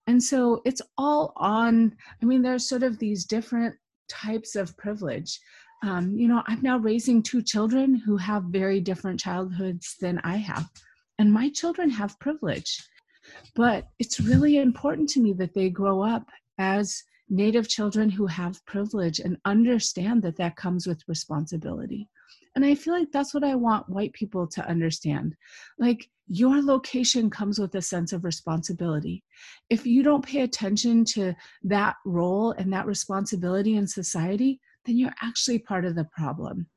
And 0.07 0.21
so 0.21 0.61
it's 0.65 0.81
all 0.97 1.33
on 1.37 1.95
i 2.21 2.25
mean 2.25 2.41
there's 2.41 2.67
sort 2.67 2.83
of 2.83 2.99
these 2.99 3.25
different 3.25 3.75
types 4.09 4.55
of 4.55 4.75
privilege. 4.77 5.39
Um, 5.83 6.17
you 6.17 6.27
know 6.27 6.41
i'm 6.47 6.61
now 6.61 6.77
raising 6.77 7.21
two 7.21 7.41
children 7.41 7.95
who 7.95 8.17
have 8.17 8.43
very 8.45 8.79
different 8.79 9.19
childhoods 9.19 9.97
than 9.99 10.19
i 10.23 10.37
have 10.37 10.69
and 11.19 11.31
my 11.31 11.49
children 11.49 11.89
have 11.89 12.19
privilege. 12.19 12.81
But 13.55 13.87
it's 13.99 14.19
really 14.19 14.57
important 14.57 15.09
to 15.09 15.21
me 15.21 15.33
that 15.33 15.53
they 15.53 15.69
grow 15.69 16.01
up 16.01 16.29
as 16.57 17.03
Native 17.29 17.67
children 17.67 18.09
who 18.09 18.27
have 18.27 18.65
privilege 18.65 19.19
and 19.19 19.37
understand 19.45 20.21
that 20.23 20.37
that 20.37 20.55
comes 20.55 20.85
with 20.85 21.07
responsibility. 21.07 22.07
And 22.55 22.63
I 22.63 22.75
feel 22.75 22.93
like 22.93 23.11
that's 23.11 23.33
what 23.33 23.43
I 23.43 23.55
want 23.55 23.89
white 23.89 24.13
people 24.13 24.47
to 24.47 24.67
understand. 24.67 25.35
Like, 25.77 26.09
your 26.27 26.61
location 26.61 27.29
comes 27.29 27.59
with 27.59 27.75
a 27.75 27.81
sense 27.81 28.13
of 28.13 28.23
responsibility. 28.23 29.23
If 29.69 29.85
you 29.85 30.01
don't 30.01 30.25
pay 30.25 30.41
attention 30.41 31.05
to 31.05 31.35
that 31.63 31.97
role 32.05 32.51
and 32.51 32.71
that 32.73 32.87
responsibility 32.87 33.75
in 33.75 33.87
society, 33.87 34.59
then 34.85 34.97
you're 34.97 35.13
actually 35.21 35.59
part 35.59 35.85
of 35.85 35.95
the 35.95 36.05
problem. 36.05 36.67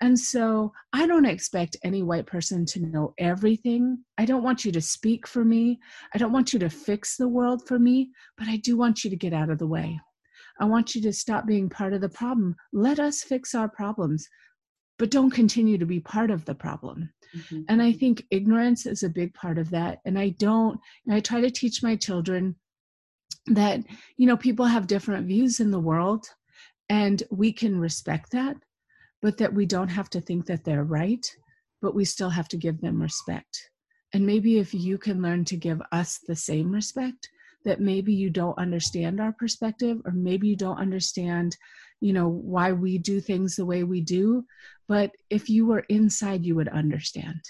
And 0.00 0.18
so 0.18 0.72
I 0.92 1.06
don't 1.06 1.26
expect 1.26 1.76
any 1.82 2.02
white 2.02 2.26
person 2.26 2.64
to 2.66 2.80
know 2.80 3.14
everything. 3.18 3.98
I 4.16 4.24
don't 4.24 4.44
want 4.44 4.64
you 4.64 4.70
to 4.72 4.80
speak 4.80 5.26
for 5.26 5.44
me. 5.44 5.80
I 6.14 6.18
don't 6.18 6.32
want 6.32 6.52
you 6.52 6.58
to 6.60 6.70
fix 6.70 7.16
the 7.16 7.28
world 7.28 7.66
for 7.66 7.78
me, 7.78 8.10
but 8.36 8.46
I 8.46 8.58
do 8.58 8.76
want 8.76 9.02
you 9.02 9.10
to 9.10 9.16
get 9.16 9.32
out 9.32 9.50
of 9.50 9.58
the 9.58 9.66
way. 9.66 10.00
I 10.60 10.66
want 10.66 10.94
you 10.94 11.02
to 11.02 11.12
stop 11.12 11.46
being 11.46 11.68
part 11.68 11.92
of 11.92 12.00
the 12.00 12.08
problem. 12.08 12.54
Let 12.72 13.00
us 13.00 13.22
fix 13.22 13.54
our 13.54 13.68
problems, 13.68 14.28
but 14.98 15.10
don't 15.10 15.30
continue 15.30 15.78
to 15.78 15.86
be 15.86 16.00
part 16.00 16.30
of 16.30 16.44
the 16.44 16.54
problem. 16.54 17.10
Mm-hmm. 17.36 17.62
And 17.68 17.82
I 17.82 17.92
think 17.92 18.24
ignorance 18.30 18.86
is 18.86 19.02
a 19.02 19.08
big 19.08 19.34
part 19.34 19.58
of 19.58 19.70
that. 19.70 19.98
And 20.04 20.18
I 20.18 20.30
don't, 20.30 20.78
and 21.06 21.14
I 21.14 21.20
try 21.20 21.40
to 21.40 21.50
teach 21.50 21.82
my 21.82 21.96
children 21.96 22.56
that, 23.46 23.80
you 24.16 24.26
know, 24.26 24.36
people 24.36 24.64
have 24.64 24.86
different 24.86 25.26
views 25.26 25.58
in 25.58 25.70
the 25.70 25.80
world 25.80 26.26
and 26.88 27.22
we 27.30 27.52
can 27.52 27.78
respect 27.78 28.30
that 28.32 28.56
but 29.22 29.38
that 29.38 29.52
we 29.52 29.66
don't 29.66 29.88
have 29.88 30.10
to 30.10 30.20
think 30.20 30.46
that 30.46 30.64
they're 30.64 30.84
right, 30.84 31.26
but 31.82 31.94
we 31.94 32.04
still 32.04 32.30
have 32.30 32.48
to 32.48 32.56
give 32.56 32.80
them 32.80 33.00
respect. 33.00 33.70
And 34.14 34.26
maybe 34.26 34.58
if 34.58 34.72
you 34.72 34.98
can 34.98 35.20
learn 35.20 35.44
to 35.46 35.56
give 35.56 35.82
us 35.92 36.20
the 36.26 36.36
same 36.36 36.72
respect, 36.72 37.28
that 37.64 37.80
maybe 37.80 38.14
you 38.14 38.30
don't 38.30 38.58
understand 38.58 39.20
our 39.20 39.32
perspective, 39.32 39.98
or 40.04 40.12
maybe 40.12 40.48
you 40.48 40.56
don't 40.56 40.78
understand, 40.78 41.56
you 42.00 42.12
know, 42.12 42.28
why 42.28 42.72
we 42.72 42.98
do 42.98 43.20
things 43.20 43.56
the 43.56 43.66
way 43.66 43.82
we 43.82 44.00
do. 44.00 44.44
But 44.86 45.10
if 45.28 45.50
you 45.50 45.66
were 45.66 45.84
inside, 45.88 46.44
you 46.44 46.54
would 46.54 46.68
understand. 46.68 47.40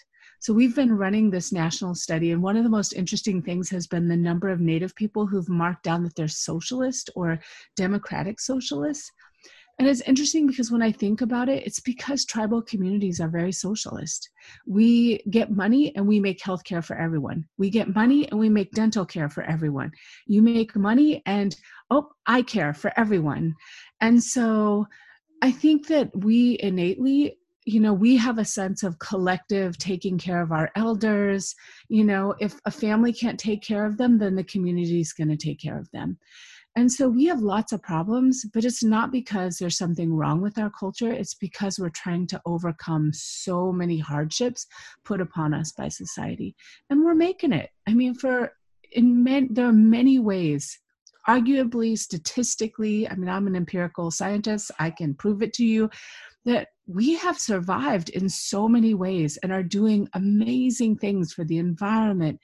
So 0.40 0.52
we've 0.52 0.74
been 0.74 0.96
running 0.96 1.30
this 1.30 1.52
national 1.52 1.94
study, 1.94 2.30
and 2.30 2.42
one 2.42 2.56
of 2.56 2.64
the 2.64 2.70
most 2.70 2.92
interesting 2.92 3.42
things 3.42 3.68
has 3.70 3.86
been 3.86 4.08
the 4.08 4.16
number 4.16 4.48
of 4.48 4.60
Native 4.60 4.94
people 4.94 5.26
who've 5.26 5.48
marked 5.48 5.82
down 5.82 6.04
that 6.04 6.14
they're 6.14 6.28
socialist 6.28 7.10
or 7.14 7.40
democratic 7.76 8.40
socialists. 8.40 9.10
And 9.78 9.86
it's 9.86 10.00
interesting 10.00 10.48
because 10.48 10.72
when 10.72 10.82
I 10.82 10.90
think 10.90 11.20
about 11.20 11.48
it, 11.48 11.64
it's 11.64 11.78
because 11.78 12.24
tribal 12.24 12.60
communities 12.62 13.20
are 13.20 13.28
very 13.28 13.52
socialist. 13.52 14.28
We 14.66 15.18
get 15.30 15.52
money 15.52 15.94
and 15.94 16.06
we 16.06 16.18
make 16.18 16.40
healthcare 16.40 16.84
for 16.84 16.96
everyone. 16.96 17.44
We 17.58 17.70
get 17.70 17.94
money 17.94 18.28
and 18.28 18.40
we 18.40 18.48
make 18.48 18.72
dental 18.72 19.06
care 19.06 19.28
for 19.28 19.44
everyone. 19.44 19.92
You 20.26 20.42
make 20.42 20.74
money 20.74 21.22
and, 21.26 21.54
oh, 21.90 22.08
I 22.26 22.42
care 22.42 22.74
for 22.74 22.92
everyone. 22.98 23.54
And 24.00 24.22
so 24.22 24.86
I 25.42 25.52
think 25.52 25.86
that 25.86 26.10
we 26.12 26.58
innately, 26.60 27.38
you 27.64 27.80
know 27.80 27.92
we 27.92 28.16
have 28.16 28.38
a 28.38 28.44
sense 28.46 28.82
of 28.82 28.98
collective 28.98 29.76
taking 29.76 30.16
care 30.16 30.40
of 30.40 30.52
our 30.52 30.70
elders 30.74 31.54
you 31.90 32.02
know 32.02 32.34
if 32.40 32.58
a 32.64 32.70
family 32.70 33.12
can't 33.12 33.38
take 33.38 33.62
care 33.62 33.84
of 33.84 33.98
them 33.98 34.18
then 34.18 34.34
the 34.36 34.44
community 34.44 35.00
is 35.00 35.12
going 35.12 35.28
to 35.28 35.36
take 35.36 35.60
care 35.60 35.78
of 35.78 35.90
them 35.90 36.16
and 36.76 36.90
so 36.90 37.08
we 37.08 37.24
have 37.26 37.40
lots 37.40 37.72
of 37.72 37.82
problems 37.82 38.44
but 38.52 38.64
it's 38.64 38.84
not 38.84 39.10
because 39.10 39.56
there's 39.56 39.76
something 39.76 40.14
wrong 40.14 40.40
with 40.40 40.58
our 40.58 40.70
culture. 40.70 41.10
It's 41.10 41.34
because 41.34 41.78
we're 41.78 41.88
trying 41.90 42.26
to 42.28 42.40
overcome 42.46 43.10
so 43.12 43.72
many 43.72 43.98
hardships 43.98 44.66
put 45.04 45.20
upon 45.20 45.54
us 45.54 45.72
by 45.72 45.88
society. 45.88 46.54
And 46.90 47.04
we're 47.04 47.14
making 47.14 47.52
it. 47.52 47.70
I 47.86 47.94
mean 47.94 48.14
for 48.14 48.52
in 48.92 49.22
men, 49.22 49.48
there 49.50 49.66
are 49.66 49.72
many 49.72 50.18
ways 50.18 50.78
arguably 51.28 51.98
statistically 51.98 53.06
i 53.06 53.14
mean 53.14 53.28
i'm 53.28 53.46
an 53.46 53.54
empirical 53.54 54.10
scientist 54.10 54.70
i 54.78 54.88
can 54.88 55.12
prove 55.12 55.42
it 55.42 55.52
to 55.52 55.62
you 55.62 55.90
that 56.46 56.68
we 56.86 57.14
have 57.14 57.38
survived 57.38 58.08
in 58.10 58.28
so 58.28 58.66
many 58.66 58.94
ways 58.94 59.36
and 59.42 59.52
are 59.52 59.62
doing 59.62 60.08
amazing 60.14 60.96
things 60.96 61.32
for 61.34 61.44
the 61.44 61.58
environment, 61.58 62.40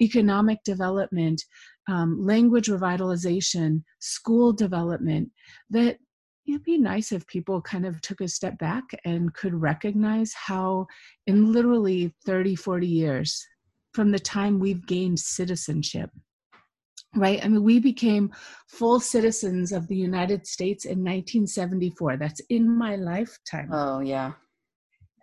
economic 0.00 0.62
development, 0.64 1.42
um, 1.88 2.24
language 2.24 2.68
revitalization, 2.68 3.82
school 4.00 4.52
development, 4.52 5.30
that 5.70 5.98
it'd 6.46 6.62
be 6.62 6.78
nice 6.78 7.12
if 7.12 7.26
people 7.26 7.60
kind 7.60 7.86
of 7.86 8.00
took 8.00 8.20
a 8.20 8.28
step 8.28 8.58
back 8.58 8.84
and 9.04 9.34
could 9.34 9.54
recognize 9.54 10.32
how, 10.32 10.86
in 11.26 11.52
literally 11.52 12.14
30, 12.24 12.54
40 12.54 12.86
years 12.86 13.44
from 13.94 14.10
the 14.10 14.18
time 14.18 14.58
we've 14.58 14.86
gained 14.86 15.18
citizenship, 15.18 16.10
right? 17.14 17.44
I 17.44 17.48
mean, 17.48 17.62
we 17.62 17.80
became 17.80 18.32
full 18.68 19.00
citizens 19.00 19.72
of 19.72 19.88
the 19.88 19.96
United 19.96 20.46
States 20.46 20.84
in 20.84 20.98
1974. 20.98 22.18
That's 22.18 22.40
in 22.50 22.76
my 22.76 22.96
lifetime. 22.96 23.70
Oh, 23.72 24.00
yeah. 24.00 24.32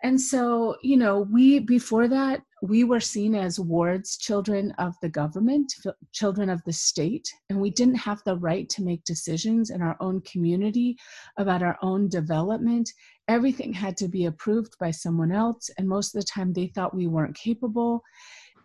And 0.04 0.20
so, 0.20 0.76
you 0.84 0.98
know, 0.98 1.22
we, 1.32 1.60
before 1.60 2.10
that, 2.10 2.42
we 2.62 2.84
were 2.84 3.00
seen 3.00 3.36
as 3.36 3.58
wards, 3.58 4.18
children 4.18 4.72
of 4.78 4.96
the 5.02 5.08
government, 5.08 5.74
children 6.12 6.50
of 6.50 6.62
the 6.66 6.74
state, 6.74 7.34
and 7.50 7.60
we 7.60 7.70
didn't 7.70 7.96
have 7.96 8.22
the 8.26 8.36
right 8.38 8.68
to 8.70 8.84
make 8.84 9.06
decisions 9.06 9.70
in 9.70 9.82
our 9.82 9.96
own 10.02 10.20
community 10.22 10.98
about 11.38 11.64
our 11.64 11.78
own 11.82 12.10
development. 12.10 12.92
Everything 13.30 13.72
had 13.72 13.96
to 13.98 14.10
be 14.10 14.26
approved 14.26 14.78
by 14.78 14.92
someone 14.92 15.32
else, 15.32 15.70
and 15.78 15.88
most 15.88 16.14
of 16.14 16.22
the 16.22 16.28
time 16.28 16.52
they 16.52 16.68
thought 16.68 16.94
we 16.94 17.08
weren't 17.08 17.36
capable. 17.36 18.04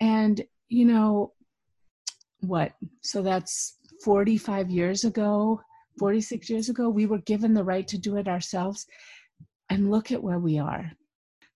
And, 0.01 0.45
you 0.69 0.87
know, 0.87 1.35
what 2.41 2.73
so 3.03 3.23
that's 3.23 3.79
45 4.05 4.71
years 4.71 5.05
ago 5.05 5.61
46 5.99 6.49
years 6.49 6.69
ago 6.69 6.89
we 6.89 7.07
were 7.07 7.19
given 7.19 7.53
the 7.53 7.65
right 7.65 7.89
to 7.89 7.99
do 7.99 8.17
it 8.17 8.29
ourselves 8.29 8.87
and 9.71 9.91
look 9.91 10.13
at 10.13 10.23
where 10.23 10.39
we 10.39 10.59
are 10.59 10.93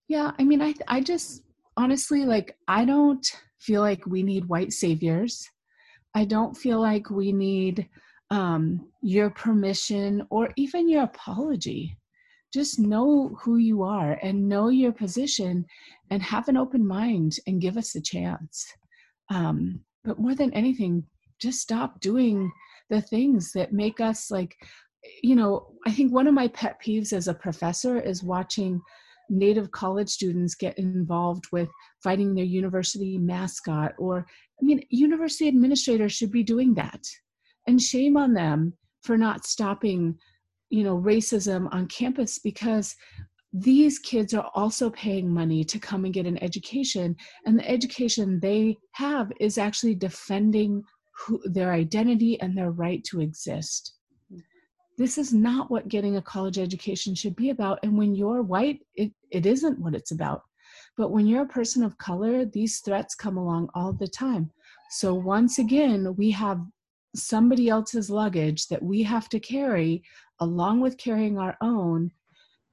yeah 0.09 0.33
i 0.39 0.45
mean 0.45 0.61
i 0.61 0.75
i 0.89 1.01
just 1.01 1.43
honestly 1.77 2.25
like 2.25 2.57
i 2.69 2.85
don't 2.85 3.33
feel 3.63 3.81
like 3.81 4.05
we 4.07 4.23
need 4.23 4.49
white 4.49 4.73
saviors. 4.73 5.49
I 6.15 6.25
don't 6.25 6.57
feel 6.57 6.81
like 6.81 7.11
we 7.11 7.33
need 7.33 7.89
um, 8.31 8.89
your 9.03 9.31
permission 9.31 10.27
or 10.31 10.51
even 10.57 10.89
your 10.89 11.05
apology. 11.05 11.97
Just 12.53 12.79
know 12.79 13.37
who 13.41 13.57
you 13.57 13.83
are 13.83 14.19
and 14.23 14.49
know 14.49 14.69
your 14.69 14.93
position 14.93 15.65
and 16.11 16.23
have 16.23 16.49
an 16.49 16.57
open 16.57 16.87
mind 16.87 17.37
and 17.47 17.61
give 17.61 17.77
us 17.77 17.95
a 17.95 18.03
chance. 18.03 18.67
Um, 19.31 19.81
but 20.05 20.19
more 20.19 20.35
than 20.35 20.53
anything 20.53 21.05
just 21.41 21.61
stop 21.61 22.01
doing 22.01 22.53
the 22.89 23.01
things 23.01 23.53
that 23.53 23.73
make 23.73 24.01
us 24.01 24.31
like 24.31 24.55
you 25.23 25.35
know 25.35 25.73
i 25.87 25.91
think 25.91 26.13
one 26.13 26.29
of 26.29 26.35
my 26.35 26.47
pet 26.49 26.81
peeves 26.85 27.13
as 27.13 27.27
a 27.27 27.35
professor 27.35 28.01
is 28.01 28.23
watching 28.23 28.81
native 29.33 29.71
college 29.71 30.09
students 30.09 30.55
get 30.55 30.79
involved 30.79 31.47
with 31.51 31.69
fighting 32.03 32.35
their 32.35 32.45
university 32.45 33.19
mascot 33.19 33.93
or 33.99 34.27
i 34.61 34.65
mean 34.65 34.81
university 34.91 35.49
administrators 35.49 36.13
should 36.13 36.31
be 36.31 36.43
doing 36.43 36.75
that. 36.75 37.03
And 37.67 37.81
shame 37.81 38.17
on 38.17 38.35
them 38.35 38.75
for 39.03 39.17
not 39.17 39.47
stopping 39.47 40.19
you 40.71 40.85
know 40.85 40.99
racism 40.99 41.69
on 41.73 41.87
campus 41.87 42.39
because 42.39 42.95
these 43.53 43.99
kids 43.99 44.33
are 44.33 44.51
also 44.55 44.89
paying 44.91 45.29
money 45.29 45.63
to 45.63 45.79
come 45.79 46.05
and 46.07 46.15
get 46.15 46.27
an 46.27 46.43
education 46.43 47.15
and 47.45 47.59
the 47.59 47.69
education 47.69 48.41
they 48.41 48.79
have 48.93 49.31
is 49.39 49.59
actually 49.59 49.95
defending 49.95 50.83
who, 51.15 51.39
their 51.45 51.73
identity 51.73 52.41
and 52.41 52.57
their 52.57 52.71
right 52.71 53.05
to 53.05 53.21
exist 53.21 53.95
this 55.03 55.19
is 55.19 55.33
not 55.33 55.69
what 55.69 55.89
getting 55.89 56.17
a 56.17 56.23
college 56.23 56.59
education 56.59 57.13
should 57.13 57.35
be 57.35 57.51
about 57.51 57.79
and 57.83 57.99
when 57.99 58.15
you're 58.15 58.43
white 58.43 58.81
it, 58.95 59.13
it 59.31 59.47
isn't 59.47 59.81
what 59.81 59.95
it's 59.95 60.13
about 60.13 60.43
but 60.97 61.11
when 61.11 61.27
you're 61.27 61.43
a 61.43 61.57
person 61.59 61.83
of 61.83 61.99
color 61.99 62.45
these 62.45 62.79
threats 62.81 63.15
come 63.15 63.37
along 63.37 63.69
all 63.75 63.93
the 63.93 64.07
time 64.07 64.49
so 64.91 65.13
once 65.13 65.59
again 65.59 66.15
we 66.17 66.31
have 66.31 66.61
somebody 67.17 67.69
else's 67.69 68.11
luggage 68.11 68.69
that 68.69 68.83
we 68.83 69.03
have 69.03 69.29
to 69.29 69.41
carry 69.41 70.03
along 70.41 70.81
with 70.81 70.97
carrying 70.99 71.37
our 71.37 71.57
own 71.61 72.11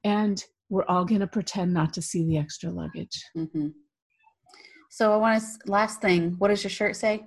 and 0.04 0.44
we're 0.68 0.86
all 0.86 1.04
going 1.04 1.20
to 1.20 1.26
pretend 1.26 1.74
not 1.74 1.92
to 1.92 2.00
see 2.00 2.24
the 2.24 2.38
extra 2.38 2.70
luggage. 2.70 3.22
Mm-hmm. 3.36 3.68
So 4.88 5.12
I 5.12 5.16
want 5.16 5.42
to 5.42 5.70
last 5.70 6.00
thing. 6.00 6.36
What 6.38 6.48
does 6.48 6.62
your 6.62 6.70
shirt 6.70 6.96
say? 6.96 7.26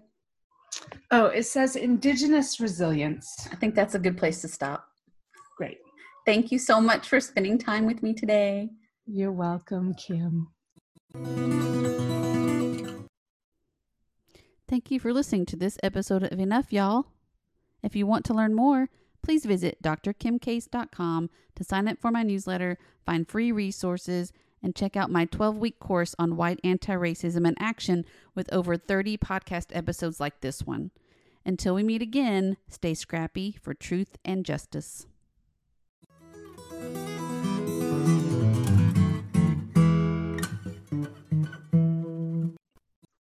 Oh, 1.11 1.27
it 1.27 1.43
says 1.43 1.75
Indigenous 1.75 2.59
Resilience. 2.59 3.47
I 3.51 3.55
think 3.55 3.75
that's 3.75 3.95
a 3.95 3.99
good 3.99 4.17
place 4.17 4.41
to 4.41 4.47
stop. 4.47 4.87
Great. 5.57 5.77
Thank 6.25 6.51
you 6.51 6.59
so 6.59 6.79
much 6.79 7.07
for 7.07 7.19
spending 7.19 7.57
time 7.57 7.85
with 7.85 8.01
me 8.01 8.13
today. 8.13 8.69
You're 9.05 9.31
welcome, 9.31 9.93
Kim. 9.95 10.47
Thank 14.69 14.89
you 14.89 14.99
for 14.99 15.13
listening 15.13 15.45
to 15.47 15.55
this 15.55 15.77
episode 15.83 16.23
of 16.23 16.39
Enough, 16.39 16.71
y'all. 16.71 17.07
If 17.83 17.95
you 17.95 18.07
want 18.07 18.25
to 18.25 18.33
learn 18.33 18.55
more, 18.55 18.89
please 19.21 19.45
visit 19.45 19.81
drkimcase.com 19.83 21.29
to 21.55 21.63
sign 21.63 21.87
up 21.87 21.99
for 21.99 22.11
my 22.11 22.23
newsletter, 22.23 22.77
find 23.05 23.27
free 23.27 23.51
resources, 23.51 24.31
and 24.63 24.75
check 24.75 24.95
out 24.95 25.11
my 25.11 25.25
12 25.25 25.57
week 25.57 25.79
course 25.79 26.15
on 26.17 26.37
white 26.37 26.59
anti 26.63 26.93
racism 26.93 27.45
in 27.45 27.55
action 27.59 28.05
with 28.33 28.51
over 28.53 28.77
30 28.77 29.17
podcast 29.17 29.67
episodes 29.71 30.19
like 30.19 30.39
this 30.39 30.63
one. 30.63 30.91
Until 31.45 31.75
we 31.75 31.83
meet 31.83 32.01
again, 32.01 32.55
stay 32.69 32.93
scrappy 32.93 33.57
for 33.61 33.73
truth 33.73 34.17
and 34.23 34.45
justice 34.45 35.05
thank 36.83 37.07
you 37.07 37.12